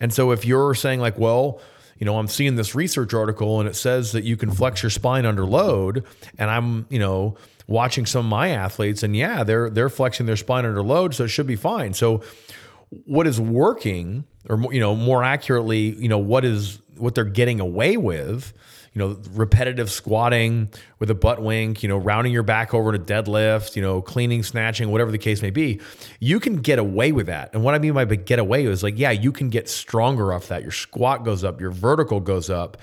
And 0.00 0.14
so 0.14 0.30
if 0.30 0.44
you're 0.44 0.74
saying 0.74 1.00
like, 1.00 1.18
well, 1.18 1.60
you 1.98 2.04
know, 2.04 2.18
I'm 2.18 2.28
seeing 2.28 2.56
this 2.56 2.74
research 2.74 3.12
article 3.12 3.60
and 3.60 3.68
it 3.68 3.74
says 3.74 4.12
that 4.12 4.24
you 4.24 4.36
can 4.36 4.50
flex 4.50 4.82
your 4.82 4.90
spine 4.90 5.26
under 5.26 5.44
load, 5.44 6.04
and 6.38 6.50
I'm, 6.50 6.86
you 6.88 6.98
know, 6.98 7.36
watching 7.66 8.06
some 8.06 8.26
of 8.26 8.30
my 8.30 8.48
athletes, 8.48 9.02
and 9.02 9.16
yeah, 9.16 9.44
they're 9.44 9.70
they're 9.70 9.88
flexing 9.88 10.26
their 10.26 10.36
spine 10.36 10.64
under 10.64 10.82
load, 10.82 11.14
so 11.14 11.24
it 11.24 11.28
should 11.28 11.46
be 11.46 11.56
fine. 11.56 11.94
So, 11.94 12.22
what 13.04 13.26
is 13.26 13.40
working, 13.40 14.24
or 14.48 14.72
you 14.72 14.80
know, 14.80 14.94
more 14.94 15.22
accurately, 15.22 15.94
you 15.96 16.08
know, 16.08 16.18
what 16.18 16.44
is 16.44 16.80
what 16.96 17.14
they're 17.14 17.24
getting 17.24 17.60
away 17.60 17.96
with 17.96 18.52
you 18.92 18.98
know, 18.98 19.18
repetitive 19.32 19.90
squatting 19.90 20.68
with 20.98 21.10
a 21.10 21.14
butt 21.14 21.42
wink, 21.42 21.82
you 21.82 21.88
know, 21.88 21.96
rounding 21.96 22.32
your 22.32 22.42
back 22.42 22.74
over 22.74 22.92
to 22.92 22.98
deadlift, 22.98 23.76
you 23.76 23.82
know, 23.82 24.02
cleaning, 24.02 24.42
snatching, 24.42 24.90
whatever 24.90 25.10
the 25.10 25.18
case 25.18 25.42
may 25.42 25.50
be, 25.50 25.80
you 26.20 26.40
can 26.40 26.56
get 26.56 26.78
away 26.78 27.12
with 27.12 27.26
that. 27.26 27.50
And 27.52 27.62
what 27.62 27.74
I 27.74 27.78
mean 27.78 27.94
by 27.94 28.04
get 28.04 28.38
away 28.38 28.64
is 28.64 28.82
like, 28.82 28.98
yeah, 28.98 29.10
you 29.10 29.32
can 29.32 29.48
get 29.48 29.68
stronger 29.68 30.32
off 30.32 30.48
that. 30.48 30.62
Your 30.62 30.72
squat 30.72 31.24
goes 31.24 31.44
up, 31.44 31.60
your 31.60 31.70
vertical 31.70 32.20
goes 32.20 32.50
up, 32.50 32.76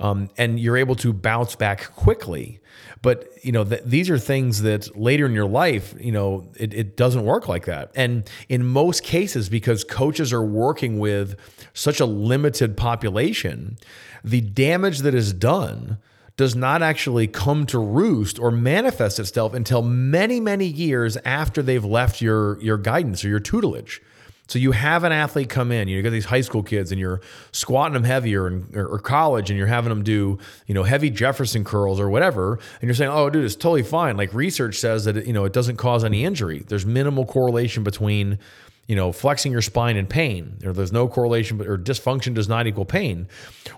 um, 0.00 0.28
and 0.36 0.60
you're 0.60 0.76
able 0.76 0.94
to 0.96 1.12
bounce 1.12 1.56
back 1.56 1.94
quickly. 1.94 2.60
But 3.02 3.28
you 3.42 3.52
know, 3.52 3.64
th- 3.64 3.82
these 3.84 4.10
are 4.10 4.18
things 4.18 4.62
that 4.62 4.96
later 4.96 5.26
in 5.26 5.32
your 5.32 5.48
life, 5.48 5.94
you 5.98 6.12
know, 6.12 6.48
it, 6.56 6.74
it 6.74 6.96
doesn't 6.96 7.24
work 7.24 7.48
like 7.48 7.66
that. 7.66 7.92
And 7.94 8.28
in 8.48 8.64
most 8.64 9.02
cases, 9.02 9.48
because 9.48 9.84
coaches 9.84 10.32
are 10.32 10.42
working 10.42 10.98
with 10.98 11.38
such 11.72 12.00
a 12.00 12.06
limited 12.06 12.76
population, 12.76 13.78
the 14.24 14.40
damage 14.40 15.00
that 15.00 15.14
is 15.14 15.32
done 15.32 15.98
does 16.36 16.54
not 16.54 16.82
actually 16.82 17.26
come 17.26 17.64
to 17.66 17.78
roost 17.78 18.38
or 18.38 18.50
manifest 18.50 19.18
itself 19.18 19.54
until 19.54 19.80
many, 19.82 20.38
many 20.38 20.66
years 20.66 21.16
after 21.24 21.62
they've 21.62 21.84
left 21.84 22.20
your, 22.20 22.60
your 22.60 22.76
guidance 22.76 23.24
or 23.24 23.28
your 23.28 23.40
tutelage. 23.40 24.02
So 24.48 24.58
you 24.58 24.72
have 24.72 25.02
an 25.04 25.12
athlete 25.12 25.48
come 25.48 25.72
in, 25.72 25.88
you 25.88 26.00
got 26.02 26.10
these 26.10 26.26
high 26.26 26.40
school 26.40 26.62
kids, 26.62 26.92
and 26.92 27.00
you're 27.00 27.20
squatting 27.52 27.94
them 27.94 28.04
heavier, 28.04 28.46
and, 28.46 28.76
or, 28.76 28.86
or, 28.86 28.98
college, 28.98 29.50
and 29.50 29.58
you're 29.58 29.66
having 29.66 29.88
them 29.88 30.04
do, 30.04 30.38
you 30.66 30.74
know, 30.74 30.84
heavy 30.84 31.10
Jefferson 31.10 31.64
curls 31.64 31.98
or 31.98 32.08
whatever, 32.08 32.54
and 32.80 32.82
you're 32.82 32.94
saying, 32.94 33.10
"Oh, 33.10 33.28
dude, 33.28 33.44
it's 33.44 33.56
totally 33.56 33.82
fine." 33.82 34.16
Like 34.16 34.32
research 34.32 34.78
says 34.78 35.04
that 35.06 35.16
it, 35.16 35.26
you 35.26 35.32
know 35.32 35.44
it 35.44 35.52
doesn't 35.52 35.76
cause 35.76 36.04
any 36.04 36.24
injury. 36.24 36.64
There's 36.66 36.86
minimal 36.86 37.26
correlation 37.26 37.82
between 37.82 38.38
you 38.86 38.94
know, 38.94 39.10
flexing 39.10 39.50
your 39.50 39.62
spine 39.62 39.96
and 39.96 40.08
pain, 40.08 40.58
or 40.64 40.72
there's 40.72 40.92
no 40.92 41.08
correlation, 41.08 41.60
or 41.60 41.76
dysfunction 41.76 42.34
does 42.34 42.48
not 42.48 42.66
equal 42.66 42.84
pain. 42.84 43.26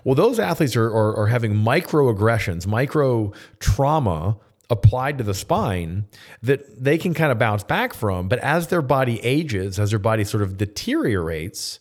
Well, 0.03 0.15
those 0.15 0.39
athletes 0.39 0.75
are, 0.75 0.85
are, 0.85 1.15
are 1.21 1.27
having 1.27 1.53
microaggressions, 1.53 2.67
micro 2.67 3.33
trauma 3.59 4.37
applied 4.69 5.17
to 5.17 5.23
the 5.23 5.33
spine 5.33 6.05
that 6.41 6.83
they 6.83 6.97
can 6.97 7.13
kind 7.13 7.31
of 7.31 7.39
bounce 7.39 7.63
back 7.63 7.93
from. 7.93 8.27
But 8.27 8.39
as 8.39 8.67
their 8.67 8.81
body 8.81 9.19
ages, 9.23 9.79
as 9.79 9.89
their 9.89 9.99
body 9.99 10.23
sort 10.23 10.43
of 10.43 10.57
deteriorates, 10.57 11.79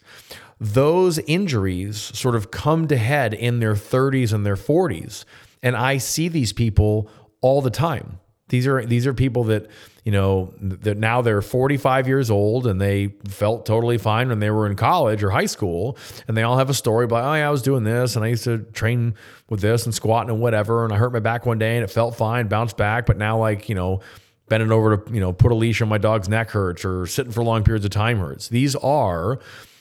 those 0.59 1.18
injuries 1.20 1.98
sort 1.98 2.35
of 2.35 2.51
come 2.51 2.88
to 2.88 2.96
head 2.96 3.35
in 3.35 3.61
their 3.61 3.74
30s 3.74 4.33
and 4.33 4.44
their 4.44 4.57
40s. 4.57 5.24
And 5.62 5.77
I 5.77 5.98
see 5.98 6.29
these 6.29 6.53
people 6.53 7.11
all 7.40 7.62
the 7.62 7.70
time 7.70 8.18
These 8.48 8.66
are 8.66 8.84
these 8.84 9.06
are 9.06 9.14
people 9.14 9.44
that 9.44 9.66
you 10.04 10.12
know 10.12 10.54
that 10.61 10.96
now 10.96 11.20
they're 11.20 11.42
45 11.42 12.08
years 12.08 12.30
old 12.30 12.66
and 12.66 12.80
they 12.80 13.08
felt 13.26 13.66
totally 13.66 13.98
fine 13.98 14.28
when 14.28 14.40
they 14.40 14.50
were 14.50 14.66
in 14.66 14.74
college 14.74 15.22
or 15.22 15.30
high 15.30 15.46
school, 15.46 15.98
and 16.26 16.37
they 16.37 16.42
all 16.42 16.56
have 16.56 16.70
a 16.70 16.74
story 16.74 17.04
about 17.04 17.24
oh 17.24 17.34
yeah 17.34 17.48
I 17.48 17.50
was 17.50 17.62
doing 17.62 17.84
this 17.84 18.16
and 18.16 18.24
I 18.24 18.28
used 18.28 18.44
to 18.44 18.58
train 18.58 19.14
with 19.50 19.61
this 19.61 19.84
and 19.84 19.94
squatting 19.94 20.30
and 20.30 20.40
whatever 20.40 20.84
and 20.84 20.92
I 20.92 20.96
hurt 20.96 21.12
my 21.12 21.18
back 21.18 21.46
one 21.46 21.58
day 21.58 21.76
and 21.76 21.84
it 21.84 21.90
felt 21.90 22.16
fine, 22.16 22.48
bounced 22.48 22.76
back, 22.76 23.06
but 23.06 23.18
now 23.18 23.38
like 23.38 23.68
you 23.68 23.74
know 23.74 24.00
bending 24.48 24.72
over 24.72 24.96
to 24.96 25.12
you 25.14 25.20
know 25.20 25.32
put 25.32 25.52
a 25.52 25.54
leash 25.54 25.82
on 25.82 25.88
my 25.88 25.98
dog's 25.98 26.28
neck 26.28 26.50
hurts 26.50 26.84
or 26.84 27.06
sitting 27.06 27.32
for 27.32 27.44
long 27.44 27.62
periods 27.62 27.84
of 27.84 27.90
time 27.90 28.18
hurts. 28.18 28.48
These 28.48 28.76
are 28.76 29.38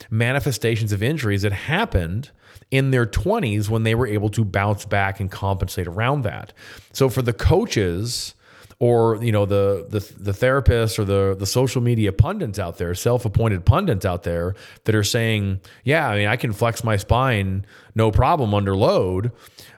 manifestations 0.10 0.92
of 0.92 1.02
injuries 1.02 1.42
that 1.42 1.54
happened 1.54 2.32
in 2.70 2.92
their 2.92 3.06
20s 3.06 3.70
when 3.70 3.84
they 3.84 3.96
were 3.96 4.08
able 4.08 4.30
to 4.30 4.44
bounce 4.44 4.86
back 4.86 5.20
and 5.20 5.32
compensate 5.32 5.88
around 5.88 6.24
that. 6.24 6.52
So 6.92 7.10
for 7.10 7.22
the 7.22 7.34
coaches 7.34 8.36
or 8.80 9.24
you 9.24 9.32
know 9.32 9.46
the 9.46 9.86
the 9.90 10.00
the 10.22 10.32
therapists 10.32 11.00
or 11.00 11.06
the 11.06 11.36
the 11.38 11.46
social 11.46 11.82
media 11.82 12.12
pundits 12.12 12.60
out 12.60 12.78
there, 12.78 12.94
self-appointed 12.94 13.66
pundits 13.66 14.06
out 14.06 14.24
there 14.24 14.56
that 14.84 14.94
are 14.94 15.04
saying, 15.04 15.60
"Yeah, 15.84 16.08
I 16.08 16.18
mean, 16.18 16.28
I 16.28 16.36
can 16.36 16.54
flex 16.54 16.84
my 16.84 16.98
spine 16.98 17.66
no 17.96 18.12
problem 18.12 18.54
under 18.54 18.76
load," 18.76 19.32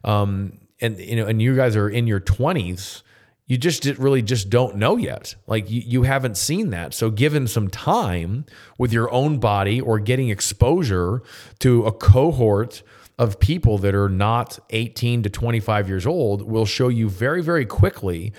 um, 0.03 0.59
and 0.81 0.99
you 0.99 1.15
know, 1.15 1.25
and 1.25 1.41
you 1.41 1.55
guys 1.55 1.75
are 1.75 1.89
in 1.89 2.07
your 2.07 2.19
twenties. 2.19 3.03
You 3.47 3.57
just 3.57 3.85
really 3.85 4.21
just 4.21 4.51
don't 4.51 4.75
know 4.75 4.95
yet. 4.95 5.33
Like 5.47 5.71
you, 5.71 5.81
you 5.83 6.03
haven't 6.03 6.37
seen 6.37 6.69
that. 6.69 6.93
So, 6.93 7.09
given 7.09 7.47
some 7.47 7.67
time 7.69 8.45
with 8.77 8.93
your 8.93 9.11
own 9.11 9.39
body 9.39 9.81
or 9.81 9.97
getting 9.97 10.29
exposure 10.29 11.23
to 11.59 11.85
a 11.85 11.91
cohort 11.91 12.83
of 13.17 13.39
people 13.39 13.77
that 13.79 13.93
are 13.95 14.07
not 14.07 14.59
18 14.69 15.23
to 15.23 15.29
25 15.29 15.89
years 15.89 16.05
old 16.05 16.41
will 16.43 16.65
show 16.65 16.87
you 16.87 17.09
very, 17.09 17.41
very 17.41 17.65
quickly 17.65 18.31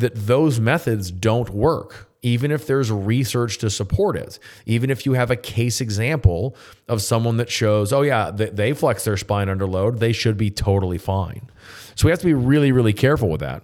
that 0.00 0.14
those 0.14 0.60
methods 0.60 1.10
don't 1.10 1.50
work, 1.50 2.10
even 2.22 2.50
if 2.50 2.66
there's 2.66 2.90
research 2.90 3.58
to 3.58 3.70
support 3.70 4.16
it. 4.16 4.38
Even 4.66 4.90
if 4.90 5.06
you 5.06 5.12
have 5.12 5.30
a 5.30 5.36
case 5.36 5.80
example 5.80 6.56
of 6.88 7.02
someone 7.02 7.36
that 7.36 7.50
shows, 7.50 7.92
oh, 7.92 8.02
yeah, 8.02 8.30
they 8.30 8.72
flex 8.72 9.04
their 9.04 9.16
spine 9.16 9.48
under 9.48 9.66
load, 9.66 9.98
they 9.98 10.12
should 10.12 10.36
be 10.36 10.50
totally 10.50 10.98
fine. 10.98 11.48
So 11.94 12.06
we 12.06 12.10
have 12.10 12.20
to 12.20 12.26
be 12.26 12.34
really, 12.34 12.72
really 12.72 12.92
careful 12.92 13.28
with 13.28 13.40
that. 13.40 13.62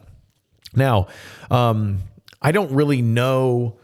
Now, 0.74 1.08
um, 1.50 2.00
I 2.42 2.52
don't 2.52 2.72
really 2.72 3.00
know, 3.00 3.76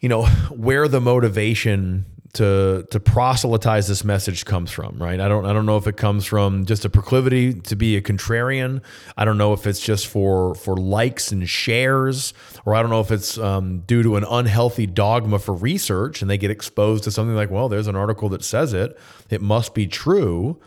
you 0.00 0.08
know, 0.08 0.26
where 0.50 0.88
the 0.88 1.00
motivation 1.00 2.06
to 2.34 2.86
to 2.90 3.00
proselytize 3.00 3.88
this 3.88 4.04
message 4.04 4.44
comes 4.44 4.70
from, 4.70 5.02
right? 5.02 5.18
I 5.18 5.28
don't 5.28 5.46
I 5.46 5.52
don't 5.52 5.66
know 5.66 5.76
if 5.76 5.86
it 5.86 5.96
comes 5.96 6.24
from 6.24 6.64
just 6.64 6.84
a 6.84 6.90
proclivity 6.90 7.54
to 7.54 7.76
be 7.76 7.96
a 7.96 8.02
contrarian. 8.02 8.82
I 9.16 9.24
don't 9.24 9.38
know 9.38 9.52
if 9.52 9.66
it's 9.66 9.80
just 9.80 10.06
for 10.06 10.54
for 10.54 10.76
likes 10.76 11.32
and 11.32 11.48
shares, 11.48 12.32
or 12.64 12.74
I 12.74 12.82
don't 12.82 12.90
know 12.90 13.00
if 13.00 13.10
it's 13.10 13.36
um, 13.38 13.80
due 13.80 14.02
to 14.02 14.16
an 14.16 14.24
unhealthy 14.28 14.86
dogma 14.86 15.38
for 15.38 15.54
research, 15.54 16.22
and 16.22 16.30
they 16.30 16.38
get 16.38 16.50
exposed 16.50 17.04
to 17.04 17.10
something 17.10 17.34
like, 17.34 17.50
well, 17.50 17.68
there's 17.68 17.88
an 17.88 17.96
article 17.96 18.28
that 18.28 18.44
says 18.44 18.72
it, 18.72 18.98
it 19.28 19.40
must 19.40 19.74
be 19.74 19.86
true. 19.86 20.60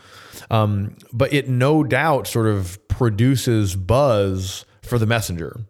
Um, 0.51 0.95
but 1.13 1.31
it 1.31 1.47
no 1.47 1.83
doubt 1.83 2.27
sort 2.27 2.47
of 2.47 2.85
produces 2.87 3.75
buzz 3.75 4.65
for 4.81 4.97
the 4.97 5.05
messenger. 5.05 5.61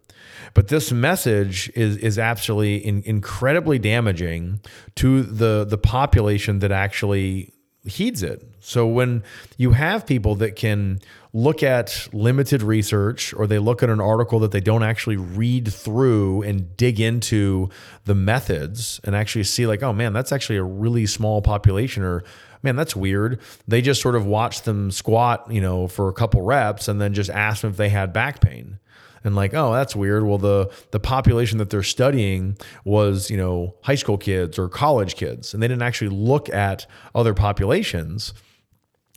But 0.54 0.68
this 0.68 0.92
message 0.92 1.70
is 1.74 1.96
is 1.96 2.18
absolutely 2.18 2.76
in, 2.76 3.02
incredibly 3.04 3.78
damaging 3.78 4.60
to 4.96 5.22
the 5.22 5.64
the 5.64 5.78
population 5.78 6.60
that 6.60 6.72
actually 6.72 7.54
heeds 7.84 8.22
it. 8.22 8.42
So 8.60 8.86
when 8.86 9.22
you 9.58 9.72
have 9.72 10.06
people 10.06 10.36
that 10.36 10.56
can 10.56 11.00
look 11.34 11.62
at 11.62 12.08
limited 12.12 12.62
research 12.62 13.34
or 13.34 13.46
they 13.46 13.58
look 13.58 13.82
at 13.82 13.90
an 13.90 14.00
article 14.00 14.38
that 14.40 14.52
they 14.52 14.60
don't 14.60 14.82
actually 14.82 15.16
read 15.16 15.70
through 15.70 16.42
and 16.42 16.74
dig 16.76 16.98
into 16.98 17.68
the 18.04 18.14
methods 18.14 19.00
and 19.04 19.14
actually 19.14 19.44
see 19.44 19.66
like, 19.66 19.82
oh 19.82 19.92
man, 19.92 20.12
that's 20.12 20.32
actually 20.32 20.56
a 20.56 20.62
really 20.62 21.04
small 21.04 21.42
population 21.42 22.02
or 22.02 22.24
man, 22.62 22.76
that's 22.76 22.96
weird. 22.96 23.40
They 23.68 23.82
just 23.82 24.00
sort 24.00 24.14
of 24.14 24.24
watch 24.24 24.62
them 24.62 24.90
squat, 24.90 25.46
you 25.50 25.60
know, 25.60 25.86
for 25.86 26.08
a 26.08 26.14
couple 26.14 26.40
reps 26.40 26.88
and 26.88 26.98
then 26.98 27.12
just 27.12 27.28
ask 27.28 27.60
them 27.60 27.72
if 27.72 27.76
they 27.76 27.90
had 27.90 28.14
back 28.14 28.40
pain 28.40 28.78
and 29.24 29.34
like, 29.34 29.54
oh, 29.54 29.72
that's 29.72 29.96
weird. 29.96 30.24
Well, 30.24 30.38
the 30.38 30.70
the 30.90 31.00
population 31.00 31.58
that 31.58 31.70
they're 31.70 31.82
studying 31.82 32.56
was, 32.84 33.30
you 33.30 33.36
know, 33.36 33.74
high 33.82 33.94
school 33.94 34.18
kids 34.18 34.58
or 34.58 34.68
college 34.68 35.16
kids, 35.16 35.54
and 35.54 35.62
they 35.62 35.68
didn't 35.68 35.82
actually 35.82 36.10
look 36.10 36.48
at 36.50 36.86
other 37.14 37.34
populations. 37.34 38.34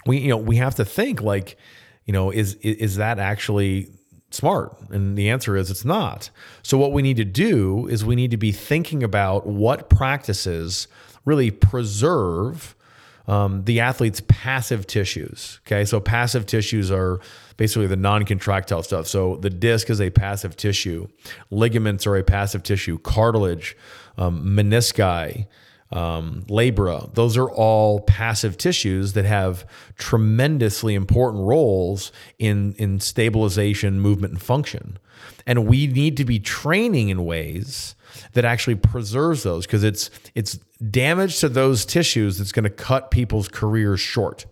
We, 0.06 0.20
you 0.20 0.30
know, 0.30 0.38
we 0.38 0.56
have 0.56 0.76
to 0.76 0.86
think 0.86 1.22
like, 1.22 1.58
you 2.06 2.13
know, 2.13 2.32
is 2.32 2.56
is 2.56 2.96
that 2.96 3.20
actually 3.20 3.89
smart? 4.32 4.78
And 4.89 5.17
the 5.17 5.30
answer 5.30 5.58
is 5.58 5.70
it's 5.70 5.86
not. 5.86 6.30
So 6.63 6.78
what 6.78 6.93
we 6.93 7.02
need 7.02 7.17
to 7.17 7.26
do 7.26 7.88
is 7.88 8.06
we 8.06 8.15
need 8.15 8.32
to 8.32 8.38
be 8.38 8.54
thinking 8.54 9.04
about 9.04 9.46
what 9.46 9.89
practices 9.89 10.88
really 11.26 11.52
preserve 11.52 12.76
um, 13.27 13.63
the 13.65 13.79
athlete's 13.79 14.21
passive 14.27 14.87
tissues. 14.87 15.59
Okay, 15.67 15.85
so 15.85 15.99
passive 15.99 16.45
tissues 16.45 16.91
are 16.91 17.19
basically 17.57 17.87
the 17.87 17.95
non-contractile 17.95 18.83
stuff. 18.83 19.07
So 19.07 19.35
the 19.37 19.49
disc 19.49 19.89
is 19.89 19.99
a 19.99 20.09
passive 20.09 20.55
tissue, 20.55 21.07
ligaments 21.51 22.07
are 22.07 22.15
a 22.15 22.23
passive 22.23 22.63
tissue, 22.63 22.97
cartilage, 22.99 23.75
um, 24.17 24.43
menisci. 24.45 25.47
Um, 25.91 26.43
labra, 26.50 27.13
those 27.13 27.38
are 27.38 27.50
all 27.50 28.02
passive 28.02 28.58
tissues 28.58 29.13
that 29.13 29.23
have 29.23 29.65
tremendously 29.97 30.95
important 30.95 31.43
roles 31.43 32.12
in, 32.38 32.73
in 32.73 33.00
stabilization, 33.00 34.00
movement, 34.00 34.34
and 34.34 34.41
function. 34.41 35.00
And 35.45 35.65
we 35.65 35.88
need 35.88 36.17
to 36.17 36.26
be 36.26 36.39
training 36.39 37.08
in 37.10 37.23
ways 37.23 37.95
that 38.34 38.43
actually 38.43 38.76
preserves 38.76 39.43
those 39.43 39.65
because 39.65 39.84
it's 39.84 40.10
it's 40.36 40.60
damage 40.91 41.39
to 41.39 41.50
those 41.50 41.86
tissues 41.86 42.38
that's 42.38 42.52
going 42.52 42.63
to 42.63 42.69
cut 42.69 43.12
people's 43.12 43.47
careers 43.47 44.00
short. 44.00 44.45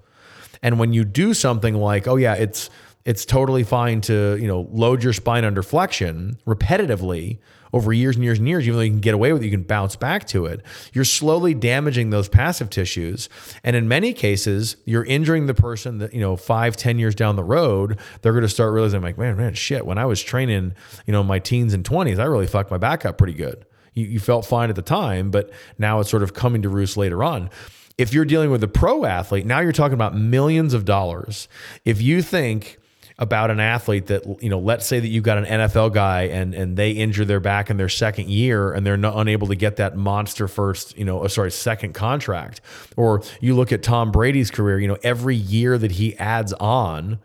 And 0.64 0.80
when 0.80 0.94
you 0.94 1.04
do 1.04 1.34
something 1.34 1.76
like, 1.76 2.08
oh 2.08 2.16
yeah, 2.16 2.36
it's 2.36 2.70
it's 3.04 3.26
totally 3.26 3.64
fine 3.64 4.02
to 4.02 4.38
you 4.40 4.48
know 4.48 4.68
load 4.72 5.04
your 5.04 5.14
spine 5.14 5.46
under 5.46 5.62
flexion 5.62 6.38
repetitively 6.48 7.40
over 7.76 7.92
years 7.92 8.16
and 8.16 8.24
years 8.24 8.40
and 8.40 8.48
years 8.48 8.66
even 8.66 8.78
though 8.78 8.84
you 8.84 8.90
can 8.90 9.02
get 9.02 9.14
away 9.14 9.34
with 9.34 9.42
it 9.42 9.46
you 9.46 9.52
can 9.52 9.62
bounce 9.62 9.98
back 9.98 10.26
to 10.26 10.46
it 10.46 10.66
you're 10.94 11.04
slowly 11.04 11.54
damaging 11.54 12.10
those 12.10 12.30
passive 12.30 12.70
tissues. 12.70 13.28
And 13.66 13.76
in 13.76 13.88
many 13.88 14.14
cases 14.14 14.78
you're 14.86 15.04
injuring 15.04 15.46
the 15.48 15.54
person 15.54 15.98
that 15.98 16.14
you 16.14 16.22
know 16.22 16.38
five 16.38 16.78
ten 16.78 16.98
years 16.98 17.14
down 17.14 17.36
the 17.36 17.44
road 17.44 18.00
they're 18.22 18.32
going 18.32 18.44
to 18.44 18.50
start 18.50 18.74
realizing 18.74 19.02
like 19.02 19.18
man 19.18 19.36
man 19.36 19.54
shit 19.54 19.86
when 19.86 19.98
i 19.98 20.06
was 20.06 20.24
training 20.24 20.74
you 21.06 21.12
know 21.12 21.22
my 21.22 21.38
teens 21.38 21.74
and 21.74 21.84
20s 21.84 22.18
i 22.18 22.24
really 22.24 22.48
fucked 22.48 22.72
my 22.72 22.78
back 22.78 23.06
up 23.06 23.18
pretty 23.18 23.34
good. 23.34 23.66
You, 23.94 24.06
you 24.06 24.20
felt 24.20 24.46
fine 24.46 24.70
at 24.70 24.78
the 24.78 24.82
time 24.82 25.30
but 25.30 25.52
now 25.78 26.00
it's 26.00 26.10
sort 26.10 26.24
of 26.24 26.34
coming 26.34 26.62
to 26.62 26.70
roost 26.70 26.96
later 26.96 27.24
on. 27.24 27.50
If 27.98 28.14
you're 28.14 28.26
dealing 28.26 28.52
with 28.52 28.64
a 28.64 28.70
pro 28.70 29.04
athlete 29.04 29.46
now 29.46 29.60
you're 29.60 29.74
talking 29.74 29.96
about 29.96 30.16
millions 30.16 30.74
of 30.74 30.86
dollars. 30.86 31.50
If 31.84 32.02
you 32.02 32.22
think 32.22 32.80
about 33.18 33.50
an 33.50 33.60
athlete 33.60 34.08
that 34.08 34.26
you 34.42 34.50
know 34.50 34.60
let's 34.60 34.86
say 34.86 35.00
that 35.00 35.08
you've 35.08 35.24
got 35.24 35.38
an 35.38 35.46
NFL 35.46 35.94
guy 35.94 36.24
and 36.24 36.54
and 36.54 36.76
they 36.76 36.92
injure 36.92 37.24
their 37.24 37.40
back 37.40 37.70
in 37.70 37.78
their 37.78 37.90
second 37.90 38.30
year 38.30 38.74
and 38.74 38.86
they're 38.86 38.98
not 38.98 39.16
unable 39.16 39.48
to 39.48 39.56
get 39.56 39.78
that 39.78 39.96
monster 39.96 40.48
first 40.48 40.98
you 40.98 41.06
know 41.06 41.22
uh, 41.22 41.28
sorry 41.28 41.50
second 41.52 41.94
contract 41.94 42.60
or 42.98 43.24
you 43.40 43.56
look 43.56 43.72
at 43.72 43.82
Tom 43.84 44.12
Brady's 44.12 44.52
career 44.52 44.80
you 44.80 44.88
know 44.88 44.98
every 45.02 45.36
year 45.36 45.78
that 45.78 45.94
he 45.94 46.18
adds 46.18 46.52
on 46.54 47.20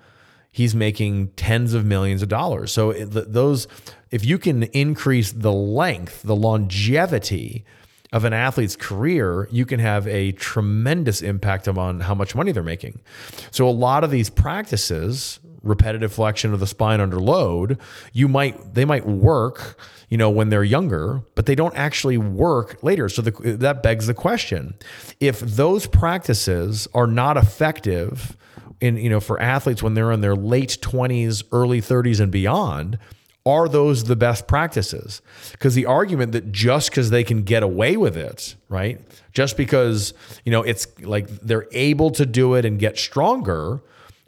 he's 0.52 0.74
making 0.76 1.28
tens 1.28 1.74
of 1.74 1.84
millions 1.84 2.22
of 2.22 2.28
dollars 2.28 2.70
so 2.70 2.92
those 2.92 3.66
if 4.12 4.24
you 4.24 4.38
can 4.38 4.64
increase 4.64 5.32
the 5.32 5.52
length 5.52 6.22
the 6.22 6.36
longevity 6.36 7.64
of 8.12 8.24
an 8.24 8.32
athlete's 8.32 8.74
career, 8.74 9.48
you 9.52 9.64
can 9.64 9.78
have 9.78 10.06
a 10.08 10.32
tremendous 10.32 11.22
impact 11.22 11.68
on 11.68 12.00
how 12.00 12.14
much 12.14 12.34
money 12.34 12.50
they're 12.50 12.62
making. 12.62 13.00
So 13.52 13.68
a 13.68 13.70
lot 13.70 14.02
of 14.02 14.10
these 14.10 14.28
practices, 14.28 15.38
repetitive 15.62 16.12
flexion 16.12 16.52
of 16.52 16.60
the 16.60 16.66
spine 16.66 17.00
under 17.00 17.18
load, 17.18 17.78
you 18.12 18.28
might 18.28 18.74
they 18.74 18.84
might 18.84 19.06
work, 19.06 19.78
you 20.08 20.16
know, 20.16 20.30
when 20.30 20.48
they're 20.48 20.64
younger, 20.64 21.22
but 21.34 21.46
they 21.46 21.54
don't 21.54 21.76
actually 21.76 22.18
work 22.18 22.82
later. 22.82 23.08
So 23.08 23.22
the, 23.22 23.30
that 23.56 23.82
begs 23.82 24.06
the 24.06 24.14
question: 24.14 24.74
if 25.20 25.40
those 25.40 25.86
practices 25.86 26.88
are 26.94 27.06
not 27.06 27.36
effective 27.36 28.36
in 28.80 28.96
you 28.96 29.10
know 29.10 29.20
for 29.20 29.40
athletes 29.40 29.82
when 29.82 29.94
they're 29.94 30.12
in 30.12 30.20
their 30.20 30.36
late 30.36 30.78
20s, 30.80 31.44
early 31.52 31.80
30s 31.80 32.20
and 32.20 32.32
beyond, 32.32 32.98
are 33.46 33.68
those 33.68 34.04
the 34.04 34.16
best 34.16 34.46
practices? 34.46 35.22
Because 35.52 35.74
the 35.74 35.86
argument 35.86 36.32
that 36.32 36.52
just 36.52 36.90
because 36.90 37.10
they 37.10 37.24
can 37.24 37.42
get 37.42 37.62
away 37.62 37.96
with 37.96 38.16
it, 38.16 38.54
right? 38.68 39.00
Just 39.32 39.56
because, 39.56 40.12
you 40.44 40.52
know, 40.52 40.62
it's 40.62 40.86
like 41.00 41.28
they're 41.28 41.66
able 41.72 42.10
to 42.12 42.26
do 42.26 42.54
it 42.54 42.64
and 42.64 42.78
get 42.78 42.98
stronger, 42.98 43.80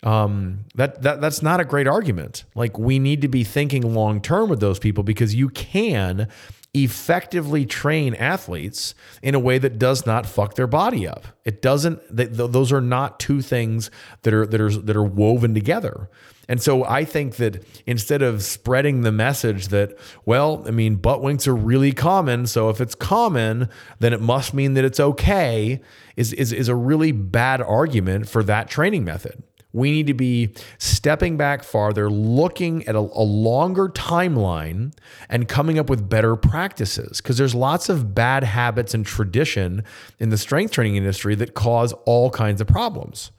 um, 0.02 0.64
that 0.74 1.02
that 1.02 1.20
that's 1.20 1.42
not 1.42 1.60
a 1.60 1.64
great 1.64 1.86
argument. 1.86 2.44
Like 2.54 2.78
we 2.78 2.98
need 2.98 3.22
to 3.22 3.28
be 3.28 3.44
thinking 3.44 3.94
long 3.94 4.20
term 4.20 4.48
with 4.48 4.60
those 4.60 4.78
people 4.78 5.04
because 5.04 5.34
you 5.34 5.48
can 5.48 6.28
effectively 6.74 7.66
train 7.66 8.14
athletes 8.14 8.94
in 9.22 9.34
a 9.34 9.38
way 9.38 9.58
that 9.58 9.78
does 9.78 10.06
not 10.06 10.24
fuck 10.24 10.54
their 10.54 10.66
body 10.66 11.06
up. 11.06 11.26
It 11.44 11.60
doesn't. 11.60 12.00
They, 12.14 12.24
those 12.24 12.72
are 12.72 12.80
not 12.80 13.20
two 13.20 13.42
things 13.42 13.90
that 14.22 14.34
are 14.34 14.46
that 14.46 14.60
are 14.60 14.70
that 14.70 14.96
are 14.96 15.04
woven 15.04 15.54
together. 15.54 16.08
And 16.48 16.60
so 16.60 16.84
I 16.84 17.04
think 17.04 17.36
that 17.36 17.64
instead 17.86 18.20
of 18.20 18.42
spreading 18.42 19.02
the 19.02 19.12
message 19.12 19.68
that, 19.68 19.96
well, 20.26 20.64
I 20.66 20.70
mean, 20.70 20.96
butt 20.96 21.22
winks 21.22 21.46
are 21.46 21.54
really 21.54 21.92
common. 21.92 22.46
So 22.46 22.68
if 22.68 22.80
it's 22.80 22.94
common, 22.94 23.68
then 24.00 24.12
it 24.12 24.20
must 24.20 24.52
mean 24.52 24.74
that 24.74 24.84
it's 24.84 24.98
okay, 24.98 25.80
is, 26.16 26.32
is, 26.32 26.52
is 26.52 26.68
a 26.68 26.74
really 26.74 27.12
bad 27.12 27.62
argument 27.62 28.28
for 28.28 28.42
that 28.42 28.68
training 28.68 29.04
method. 29.04 29.42
We 29.72 29.90
need 29.90 30.06
to 30.08 30.14
be 30.14 30.54
stepping 30.78 31.36
back 31.36 31.64
farther, 31.64 32.10
looking 32.10 32.86
at 32.86 32.94
a, 32.94 32.98
a 32.98 33.24
longer 33.24 33.88
timeline 33.88 34.92
and 35.28 35.48
coming 35.48 35.78
up 35.78 35.88
with 35.88 36.08
better 36.08 36.36
practices. 36.36 37.20
Because 37.20 37.38
there's 37.38 37.54
lots 37.54 37.88
of 37.88 38.14
bad 38.14 38.44
habits 38.44 38.94
and 38.94 39.04
tradition 39.04 39.84
in 40.18 40.28
the 40.28 40.38
strength 40.38 40.72
training 40.72 40.96
industry 40.96 41.34
that 41.36 41.54
cause 41.54 41.92
all 42.04 42.30
kinds 42.30 42.60
of 42.60 42.66
problems. 42.66 43.30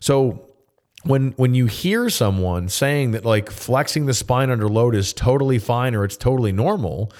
So, 0.00 0.48
when 1.04 1.32
when 1.32 1.54
you 1.54 1.66
hear 1.66 2.08
someone 2.10 2.68
saying 2.68 3.10
that 3.12 3.24
like 3.24 3.50
flexing 3.50 4.06
the 4.06 4.14
spine 4.14 4.50
under 4.50 4.68
load 4.68 4.94
is 4.94 5.12
totally 5.12 5.58
fine 5.58 5.94
or 5.94 6.04
it's 6.04 6.16
totally 6.16 6.52
normal, 6.52 7.12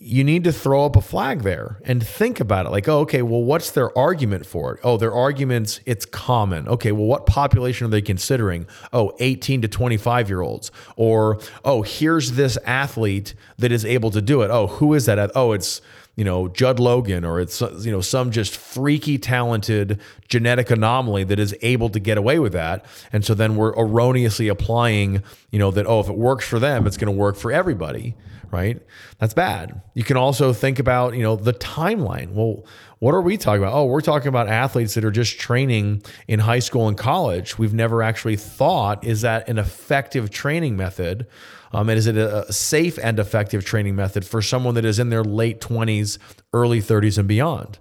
you 0.00 0.24
need 0.24 0.42
to 0.44 0.52
throw 0.52 0.86
up 0.86 0.96
a 0.96 1.02
flag 1.02 1.42
there 1.42 1.78
and 1.84 2.06
think 2.06 2.40
about 2.40 2.64
it 2.64 2.70
like, 2.70 2.88
oh, 2.88 3.00
okay, 3.00 3.20
well, 3.20 3.42
what's 3.42 3.72
their 3.72 3.96
argument 3.96 4.46
for 4.46 4.74
it? 4.74 4.80
Oh, 4.82 4.96
their 4.96 5.12
arguments, 5.12 5.80
it's 5.84 6.06
common. 6.06 6.66
Okay, 6.66 6.92
well, 6.92 7.04
what 7.04 7.26
population 7.26 7.86
are 7.86 7.90
they 7.90 8.00
considering? 8.00 8.66
Oh, 8.94 9.14
18 9.18 9.60
to 9.60 9.68
25 9.68 10.30
year 10.30 10.40
olds. 10.40 10.70
Or, 10.96 11.40
oh, 11.62 11.82
here's 11.82 12.32
this 12.32 12.56
athlete 12.64 13.34
that 13.58 13.70
is 13.70 13.84
able 13.84 14.10
to 14.12 14.22
do 14.22 14.40
it. 14.40 14.50
Oh, 14.50 14.66
who 14.66 14.94
is 14.94 15.04
that? 15.04 15.30
Oh, 15.34 15.52
it's, 15.52 15.82
you 16.16 16.24
know, 16.24 16.48
Judd 16.48 16.80
Logan, 16.80 17.22
or 17.22 17.38
it's, 17.38 17.60
you 17.60 17.92
know, 17.92 18.00
some 18.00 18.30
just 18.30 18.56
freaky 18.56 19.18
talented 19.18 20.00
genetic 20.26 20.70
anomaly 20.70 21.24
that 21.24 21.38
is 21.38 21.54
able 21.60 21.90
to 21.90 22.00
get 22.00 22.16
away 22.16 22.38
with 22.38 22.54
that. 22.54 22.86
And 23.12 23.26
so 23.26 23.34
then 23.34 23.56
we're 23.56 23.74
erroneously 23.76 24.48
applying, 24.48 25.22
you 25.50 25.58
know, 25.58 25.70
that, 25.70 25.86
oh, 25.86 26.00
if 26.00 26.08
it 26.08 26.16
works 26.16 26.48
for 26.48 26.58
them, 26.58 26.86
it's 26.86 26.96
going 26.96 27.12
to 27.12 27.18
work 27.18 27.36
for 27.36 27.52
everybody 27.52 28.14
right? 28.52 28.80
That's 29.18 29.34
bad. 29.34 29.80
You 29.94 30.04
can 30.04 30.16
also 30.16 30.52
think 30.52 30.78
about, 30.78 31.14
you 31.14 31.22
know, 31.22 31.36
the 31.36 31.54
timeline. 31.54 32.32
Well, 32.32 32.64
what 32.98 33.14
are 33.14 33.22
we 33.22 33.36
talking 33.36 33.62
about? 33.62 33.74
Oh, 33.74 33.86
we're 33.86 34.02
talking 34.02 34.28
about 34.28 34.48
athletes 34.48 34.94
that 34.94 35.04
are 35.04 35.10
just 35.10 35.40
training 35.40 36.02
in 36.28 36.38
high 36.38 36.60
school 36.60 36.86
and 36.86 36.96
college. 36.96 37.58
We've 37.58 37.74
never 37.74 38.02
actually 38.02 38.36
thought, 38.36 39.02
is 39.02 39.22
that 39.22 39.48
an 39.48 39.58
effective 39.58 40.30
training 40.30 40.76
method? 40.76 41.26
Um, 41.72 41.88
and 41.88 41.98
is 41.98 42.06
it 42.06 42.16
a 42.16 42.52
safe 42.52 42.98
and 43.02 43.18
effective 43.18 43.64
training 43.64 43.96
method 43.96 44.26
for 44.26 44.42
someone 44.42 44.74
that 44.74 44.84
is 44.84 44.98
in 44.98 45.08
their 45.08 45.24
late 45.24 45.60
20s, 45.60 46.18
early 46.52 46.80
30s, 46.80 47.18
and 47.18 47.26
beyond? 47.26 47.78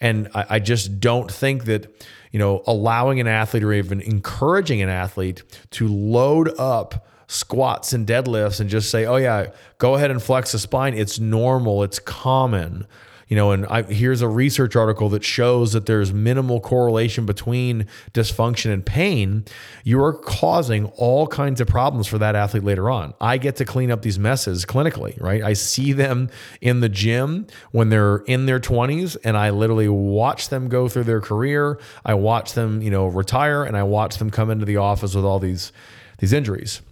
And 0.00 0.28
I, 0.34 0.46
I 0.50 0.58
just 0.58 0.98
don't 0.98 1.30
think 1.30 1.66
that, 1.66 2.04
you 2.32 2.38
know, 2.38 2.62
allowing 2.66 3.20
an 3.20 3.28
athlete 3.28 3.62
or 3.62 3.72
even 3.72 4.00
encouraging 4.00 4.82
an 4.82 4.88
athlete 4.88 5.44
to 5.70 5.86
load 5.86 6.52
up 6.58 7.06
squats 7.30 7.92
and 7.92 8.08
deadlifts 8.08 8.60
and 8.60 8.68
just 8.68 8.90
say, 8.90 9.06
oh, 9.06 9.14
yeah, 9.14 9.46
go 9.78 9.94
ahead 9.94 10.10
and 10.10 10.20
flex 10.20 10.50
the 10.50 10.58
spine. 10.58 10.94
It's 10.94 11.20
normal, 11.20 11.84
it's 11.84 12.00
common. 12.00 12.86
You 13.28 13.36
know, 13.36 13.52
and 13.52 13.64
I, 13.66 13.82
here's 13.82 14.22
a 14.22 14.28
research 14.28 14.74
article 14.74 15.08
that 15.10 15.22
shows 15.22 15.72
that 15.72 15.86
there's 15.86 16.12
minimal 16.12 16.60
correlation 16.60 17.26
between 17.26 17.86
dysfunction 18.12 18.72
and 18.72 18.84
pain. 18.84 19.44
You 19.84 20.02
are 20.02 20.12
causing 20.12 20.86
all 20.96 21.28
kinds 21.28 21.60
of 21.60 21.68
problems 21.68 22.08
for 22.08 22.18
that 22.18 22.34
athlete 22.34 22.64
later 22.64 22.90
on. 22.90 23.14
I 23.20 23.38
get 23.38 23.54
to 23.56 23.64
clean 23.64 23.92
up 23.92 24.02
these 24.02 24.18
messes 24.18 24.66
clinically, 24.66 25.18
right? 25.22 25.44
I 25.44 25.52
see 25.52 25.92
them 25.92 26.28
in 26.60 26.80
the 26.80 26.88
gym 26.88 27.46
when 27.70 27.90
they're 27.90 28.24
in 28.26 28.46
their 28.46 28.58
20s, 28.58 29.16
and 29.22 29.36
I 29.36 29.50
literally 29.50 29.88
watch 29.88 30.48
them 30.48 30.68
go 30.68 30.88
through 30.88 31.04
their 31.04 31.20
career. 31.20 31.78
I 32.04 32.14
watch 32.14 32.54
them, 32.54 32.82
you 32.82 32.90
know, 32.90 33.06
retire, 33.06 33.62
and 33.62 33.76
I 33.76 33.84
watch 33.84 34.18
them 34.18 34.30
come 34.30 34.50
into 34.50 34.64
the 34.64 34.78
office 34.78 35.14
with 35.14 35.24
all 35.24 35.38
these 35.38 35.70
these 36.18 36.32
injuries. 36.32 36.82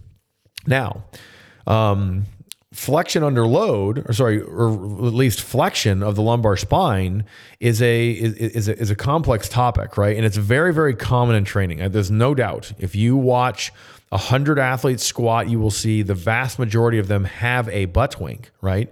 Now, 0.67 1.03
um, 1.67 2.25
flexion 2.71 3.23
under 3.23 3.45
load, 3.45 4.09
or 4.09 4.13
sorry, 4.13 4.41
or 4.41 4.71
at 5.07 5.13
least 5.13 5.41
flexion 5.41 6.03
of 6.03 6.15
the 6.15 6.21
lumbar 6.21 6.57
spine 6.57 7.25
is 7.59 7.81
a 7.81 8.11
is, 8.11 8.33
is 8.33 8.67
a, 8.67 8.77
is 8.77 8.91
a 8.91 8.95
complex 8.95 9.49
topic, 9.49 9.97
right? 9.97 10.15
And 10.15 10.25
it's 10.25 10.37
very 10.37 10.73
very 10.73 10.95
common 10.95 11.35
in 11.35 11.45
training. 11.45 11.91
There's 11.91 12.11
no 12.11 12.35
doubt. 12.35 12.73
If 12.79 12.95
you 12.95 13.15
watch 13.17 13.71
a 14.11 14.17
hundred 14.17 14.59
athletes 14.59 15.03
squat, 15.03 15.49
you 15.49 15.59
will 15.59 15.71
see 15.71 16.01
the 16.01 16.15
vast 16.15 16.59
majority 16.59 16.99
of 16.99 17.07
them 17.07 17.25
have 17.25 17.69
a 17.69 17.85
butt 17.85 18.19
wink, 18.19 18.51
right? 18.61 18.91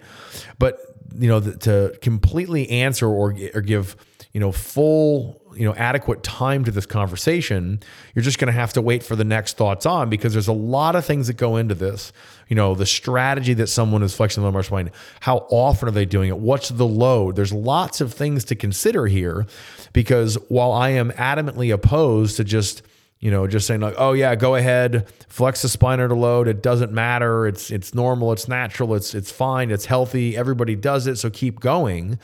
But 0.60 0.80
you 1.17 1.27
know, 1.27 1.39
to 1.39 1.97
completely 2.01 2.69
answer 2.69 3.08
or 3.08 3.36
or 3.53 3.62
give 3.62 3.95
you 4.38 4.39
know 4.39 4.52
full 4.52 5.41
you 5.56 5.65
know 5.65 5.73
adequate 5.73 6.21
time 6.21 6.63
to 6.63 6.69
this 6.69 6.86
conversation 6.86 7.80
you're 8.13 8.21
just 8.21 8.38
going 8.38 8.45
to 8.45 8.52
have 8.52 8.71
to 8.71 8.84
wait 8.84 9.02
for 9.02 9.15
the 9.15 9.23
next 9.23 9.58
thoughts 9.58 9.84
on 9.84 10.12
because 10.12 10.32
there's 10.32 10.47
a 10.47 10.54
lot 10.54 10.95
of 10.95 11.04
things 11.04 11.26
that 11.26 11.38
go 11.38 11.58
into 11.58 11.73
this. 11.73 12.13
You 12.47 12.56
know 12.56 12.76
the 12.76 12.86
strategy 12.86 13.56
that 13.56 13.65
someone 13.65 14.04
is 14.04 14.15
flexing 14.15 14.41
the 14.41 14.45
lumbar 14.45 14.62
spine 14.62 14.91
how 15.21 15.47
often 15.50 15.89
are 15.89 15.91
they 15.91 16.06
doing 16.06 16.30
it? 16.30 16.38
What's 16.38 16.69
the 16.69 16.86
load? 16.86 17.36
There's 17.36 17.52
lots 17.52 18.00
of 18.00 18.13
things 18.13 18.43
to 18.43 18.56
consider 18.56 19.08
here 19.08 19.47
because 19.91 20.36
while 20.50 20.71
i 20.71 20.89
am 20.89 21.10
adamantly 21.13 21.73
opposed 21.73 22.38
to 22.38 22.43
just 22.43 22.84
you 23.19 23.32
know 23.32 23.47
just 23.47 23.65
saying 23.65 23.82
like 23.82 23.95
oh 23.97 24.13
yeah 24.13 24.36
go 24.36 24.54
ahead 24.54 25.12
flex 25.30 25.63
the 25.63 25.69
spine 25.69 26.00
under 26.00 26.15
load 26.15 26.47
it 26.47 26.62
doesn't 26.62 26.91
matter 26.91 27.47
it's 27.47 27.71
it's 27.71 27.95
normal 27.95 28.32
it's 28.32 28.47
natural 28.47 28.93
it's 28.93 29.15
it's 29.15 29.32
fine 29.32 29.71
it's 29.71 29.88
healthy 29.88 30.38
everybody 30.38 30.76
does 30.76 31.08
it 31.08 31.15
so 31.15 31.28
keep 31.32 31.60
going 31.60 32.19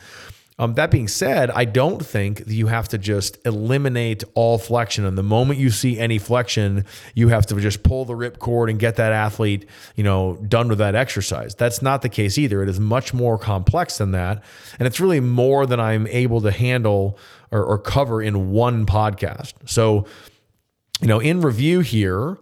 um, 0.56 0.74
that 0.74 0.92
being 0.92 1.08
said, 1.08 1.50
I 1.50 1.64
don't 1.64 2.04
think 2.04 2.44
you 2.46 2.68
have 2.68 2.88
to 2.88 2.98
just 2.98 3.44
eliminate 3.44 4.22
all 4.34 4.56
flexion. 4.56 5.04
And 5.04 5.18
the 5.18 5.22
moment 5.22 5.58
you 5.58 5.70
see 5.70 5.98
any 5.98 6.18
flexion, 6.18 6.84
you 7.14 7.28
have 7.28 7.44
to 7.46 7.60
just 7.60 7.82
pull 7.82 8.04
the 8.04 8.14
rip 8.14 8.38
cord 8.38 8.70
and 8.70 8.78
get 8.78 8.94
that 8.96 9.12
athlete, 9.12 9.68
you 9.96 10.04
know, 10.04 10.36
done 10.46 10.68
with 10.68 10.78
that 10.78 10.94
exercise. 10.94 11.56
That's 11.56 11.82
not 11.82 12.02
the 12.02 12.08
case 12.08 12.38
either. 12.38 12.62
It 12.62 12.68
is 12.68 12.78
much 12.78 13.12
more 13.12 13.36
complex 13.36 13.98
than 13.98 14.12
that, 14.12 14.44
and 14.78 14.86
it's 14.86 15.00
really 15.00 15.20
more 15.20 15.66
than 15.66 15.80
I'm 15.80 16.06
able 16.06 16.40
to 16.42 16.52
handle 16.52 17.18
or, 17.50 17.64
or 17.64 17.78
cover 17.78 18.22
in 18.22 18.52
one 18.52 18.86
podcast. 18.86 19.54
So, 19.66 20.06
you 21.00 21.08
know, 21.08 21.18
in 21.18 21.40
review 21.40 21.80
here, 21.80 22.38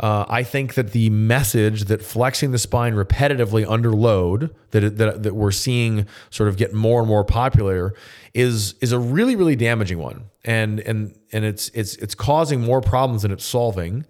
uh, 0.00 0.24
I 0.28 0.44
think 0.44 0.74
that 0.74 0.92
the 0.92 1.10
message 1.10 1.84
that 1.84 2.02
flexing 2.02 2.52
the 2.52 2.58
spine 2.58 2.94
repetitively 2.94 3.68
under 3.68 3.92
load 3.92 4.54
that, 4.70 4.96
that 4.98 5.24
that 5.24 5.34
we're 5.34 5.50
seeing 5.50 6.06
sort 6.30 6.48
of 6.48 6.56
get 6.56 6.72
more 6.72 7.00
and 7.00 7.08
more 7.08 7.24
popular 7.24 7.94
is 8.32 8.74
is 8.80 8.92
a 8.92 8.98
really 8.98 9.34
really 9.34 9.56
damaging 9.56 9.98
one, 9.98 10.30
and 10.44 10.78
and 10.80 11.18
and 11.32 11.44
it's 11.44 11.68
it's 11.70 11.96
it's 11.96 12.14
causing 12.14 12.60
more 12.60 12.80
problems 12.80 13.22
than 13.22 13.32
it's 13.32 13.44
solving. 13.44 14.04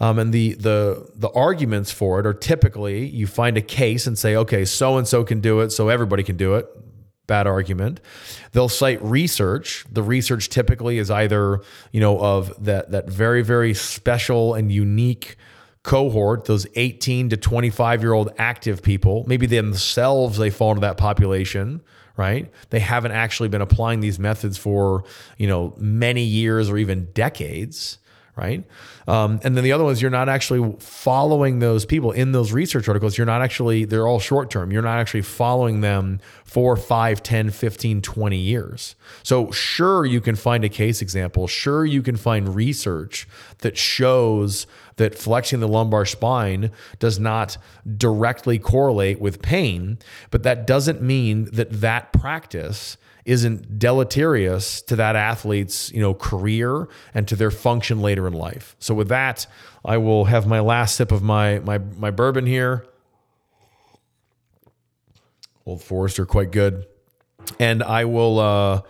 Um, 0.00 0.18
and 0.18 0.32
the 0.34 0.54
the 0.54 1.08
the 1.14 1.30
arguments 1.30 1.92
for 1.92 2.20
it 2.20 2.26
are 2.26 2.34
typically 2.34 3.06
you 3.06 3.26
find 3.26 3.56
a 3.56 3.62
case 3.62 4.06
and 4.06 4.18
say, 4.18 4.36
okay, 4.36 4.64
so 4.64 4.98
and 4.98 5.08
so 5.08 5.24
can 5.24 5.40
do 5.40 5.60
it, 5.60 5.70
so 5.70 5.88
everybody 5.88 6.24
can 6.24 6.36
do 6.36 6.56
it 6.56 6.66
bad 7.32 7.46
argument. 7.46 7.98
They'll 8.52 8.68
cite 8.68 9.02
research. 9.02 9.86
The 9.90 10.02
research 10.02 10.50
typically 10.50 10.98
is 10.98 11.10
either, 11.10 11.62
you 11.90 11.98
know, 11.98 12.20
of 12.20 12.52
that 12.62 12.90
that 12.90 13.08
very 13.08 13.40
very 13.40 13.72
special 13.72 14.52
and 14.52 14.70
unique 14.70 15.36
cohort, 15.82 16.44
those 16.44 16.66
18 16.74 17.30
to 17.30 17.38
25 17.38 18.02
year 18.02 18.12
old 18.12 18.34
active 18.36 18.82
people, 18.82 19.24
maybe 19.26 19.46
themselves 19.46 20.36
they 20.36 20.50
fall 20.50 20.72
into 20.72 20.82
that 20.82 20.98
population, 20.98 21.80
right? 22.18 22.52
They 22.68 22.80
haven't 22.80 23.12
actually 23.12 23.48
been 23.48 23.62
applying 23.62 24.00
these 24.00 24.18
methods 24.18 24.58
for, 24.58 25.04
you 25.38 25.46
know, 25.46 25.72
many 25.78 26.24
years 26.24 26.68
or 26.68 26.76
even 26.76 27.06
decades 27.14 27.96
right? 28.34 28.64
Um, 29.06 29.40
and 29.44 29.56
then 29.56 29.62
the 29.62 29.72
other 29.72 29.84
one 29.84 29.92
is 29.92 30.00
you're 30.00 30.10
not 30.10 30.28
actually 30.28 30.74
following 30.78 31.58
those 31.58 31.84
people 31.84 32.12
in 32.12 32.32
those 32.32 32.50
research 32.50 32.88
articles. 32.88 33.18
You're 33.18 33.26
not 33.26 33.42
actually, 33.42 33.84
they're 33.84 34.06
all 34.06 34.20
short 34.20 34.50
term. 34.50 34.70
You're 34.70 34.82
not 34.82 34.98
actually 34.98 35.22
following 35.22 35.82
them 35.82 36.18
for 36.44 36.76
5, 36.76 37.22
10, 37.22 37.50
15, 37.50 38.00
20 38.00 38.36
years. 38.36 38.96
So, 39.22 39.50
sure, 39.50 40.06
you 40.06 40.20
can 40.20 40.34
find 40.34 40.64
a 40.64 40.70
case 40.70 41.02
example. 41.02 41.46
Sure, 41.46 41.84
you 41.84 42.00
can 42.02 42.16
find 42.16 42.54
research 42.54 43.28
that 43.58 43.76
shows 43.76 44.66
that 44.96 45.18
flexing 45.18 45.60
the 45.60 45.68
lumbar 45.68 46.06
spine 46.06 46.70
does 46.98 47.18
not 47.18 47.58
directly 47.96 48.58
correlate 48.58 49.20
with 49.20 49.42
pain, 49.42 49.98
but 50.30 50.42
that 50.42 50.66
doesn't 50.66 51.02
mean 51.02 51.50
that 51.52 51.70
that 51.80 52.12
practice 52.12 52.96
isn't 53.24 53.78
deleterious 53.78 54.82
to 54.82 54.96
that 54.96 55.14
athlete's 55.14 55.92
you 55.92 56.00
know 56.00 56.14
career 56.14 56.88
and 57.14 57.28
to 57.28 57.36
their 57.36 57.50
function 57.50 58.00
later 58.00 58.26
in 58.26 58.32
life. 58.32 58.76
So 58.78 58.94
with 58.94 59.08
that, 59.08 59.46
I 59.84 59.98
will 59.98 60.24
have 60.26 60.46
my 60.46 60.60
last 60.60 60.96
sip 60.96 61.12
of 61.12 61.22
my 61.22 61.60
my 61.60 61.78
my 61.78 62.10
bourbon 62.10 62.46
here. 62.46 62.86
Old 65.64 65.82
Forester, 65.82 66.26
quite 66.26 66.50
good, 66.50 66.86
and 67.60 67.84
I 67.84 68.04
will 68.04 68.40
uh, 68.40 68.82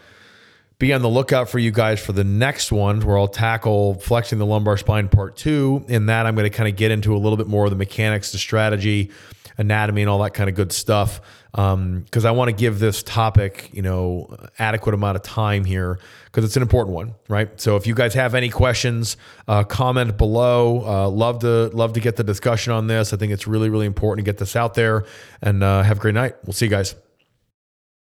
be 0.79 0.95
on 0.95 1.03
the 1.03 1.09
lookout 1.09 1.51
for 1.51 1.59
you 1.59 1.71
guys 1.71 2.05
for 2.05 2.13
the 2.13 2.25
next 2.25 2.73
one 2.73 3.01
where 3.01 3.19
I'll 3.19 3.29
tackle 3.29 3.95
flexing 3.95 4.39
the 4.39 4.47
lumbar 4.47 4.79
spine 4.79 5.09
part 5.09 5.37
two. 5.37 5.85
In 5.89 6.07
that, 6.07 6.25
I'm 6.25 6.35
going 6.35 6.51
to 6.51 6.57
kind 6.57 6.69
of 6.69 6.77
get 6.77 6.91
into 6.91 7.15
a 7.15 7.19
little 7.19 7.37
bit 7.37 7.47
more 7.47 7.65
of 7.65 7.71
the 7.71 7.77
mechanics, 7.77 8.33
the 8.33 8.39
strategy, 8.39 9.11
anatomy, 9.59 10.03
and 10.03 10.11
all 10.11 10.19
that 10.21 10.35
kind 10.35 10.49
of 10.49 10.57
good 10.57 10.73
stuff. 10.73 11.21
Because 11.53 12.25
um, 12.25 12.27
I 12.27 12.31
want 12.31 12.49
to 12.49 12.57
give 12.57 12.79
this 12.79 13.03
topic, 13.03 13.71
you 13.73 13.83
know, 13.83 14.35
adequate 14.59 14.95
amount 14.95 15.17
of 15.17 15.23
time 15.23 15.65
here 15.65 15.99
because 16.25 16.45
it's 16.45 16.57
an 16.57 16.63
important 16.63 16.95
one, 16.95 17.15
right? 17.29 17.61
So 17.61 17.77
if 17.77 17.87
you 17.87 17.95
guys 17.95 18.15
have 18.15 18.35
any 18.35 18.49
questions, 18.49 19.19
uh, 19.47 19.65
comment 19.65 20.17
below. 20.17 20.83
Uh, 20.85 21.09
love 21.09 21.41
to 21.41 21.69
love 21.69 21.93
to 21.93 22.01
get 22.01 22.17
the 22.17 22.25
discussion 22.25 22.73
on 22.73 22.87
this. 22.87 23.13
I 23.13 23.19
think 23.19 23.33
it's 23.33 23.47
really 23.47 23.69
really 23.69 23.87
important 23.87 24.25
to 24.25 24.29
get 24.29 24.39
this 24.39 24.57
out 24.57 24.75
there. 24.75 25.05
And 25.43 25.63
uh, 25.63 25.83
have 25.83 25.99
a 25.99 26.01
great 26.01 26.15
night. 26.15 26.37
We'll 26.45 26.55
see 26.55 26.67
you 26.67 26.71
guys. 26.71 26.95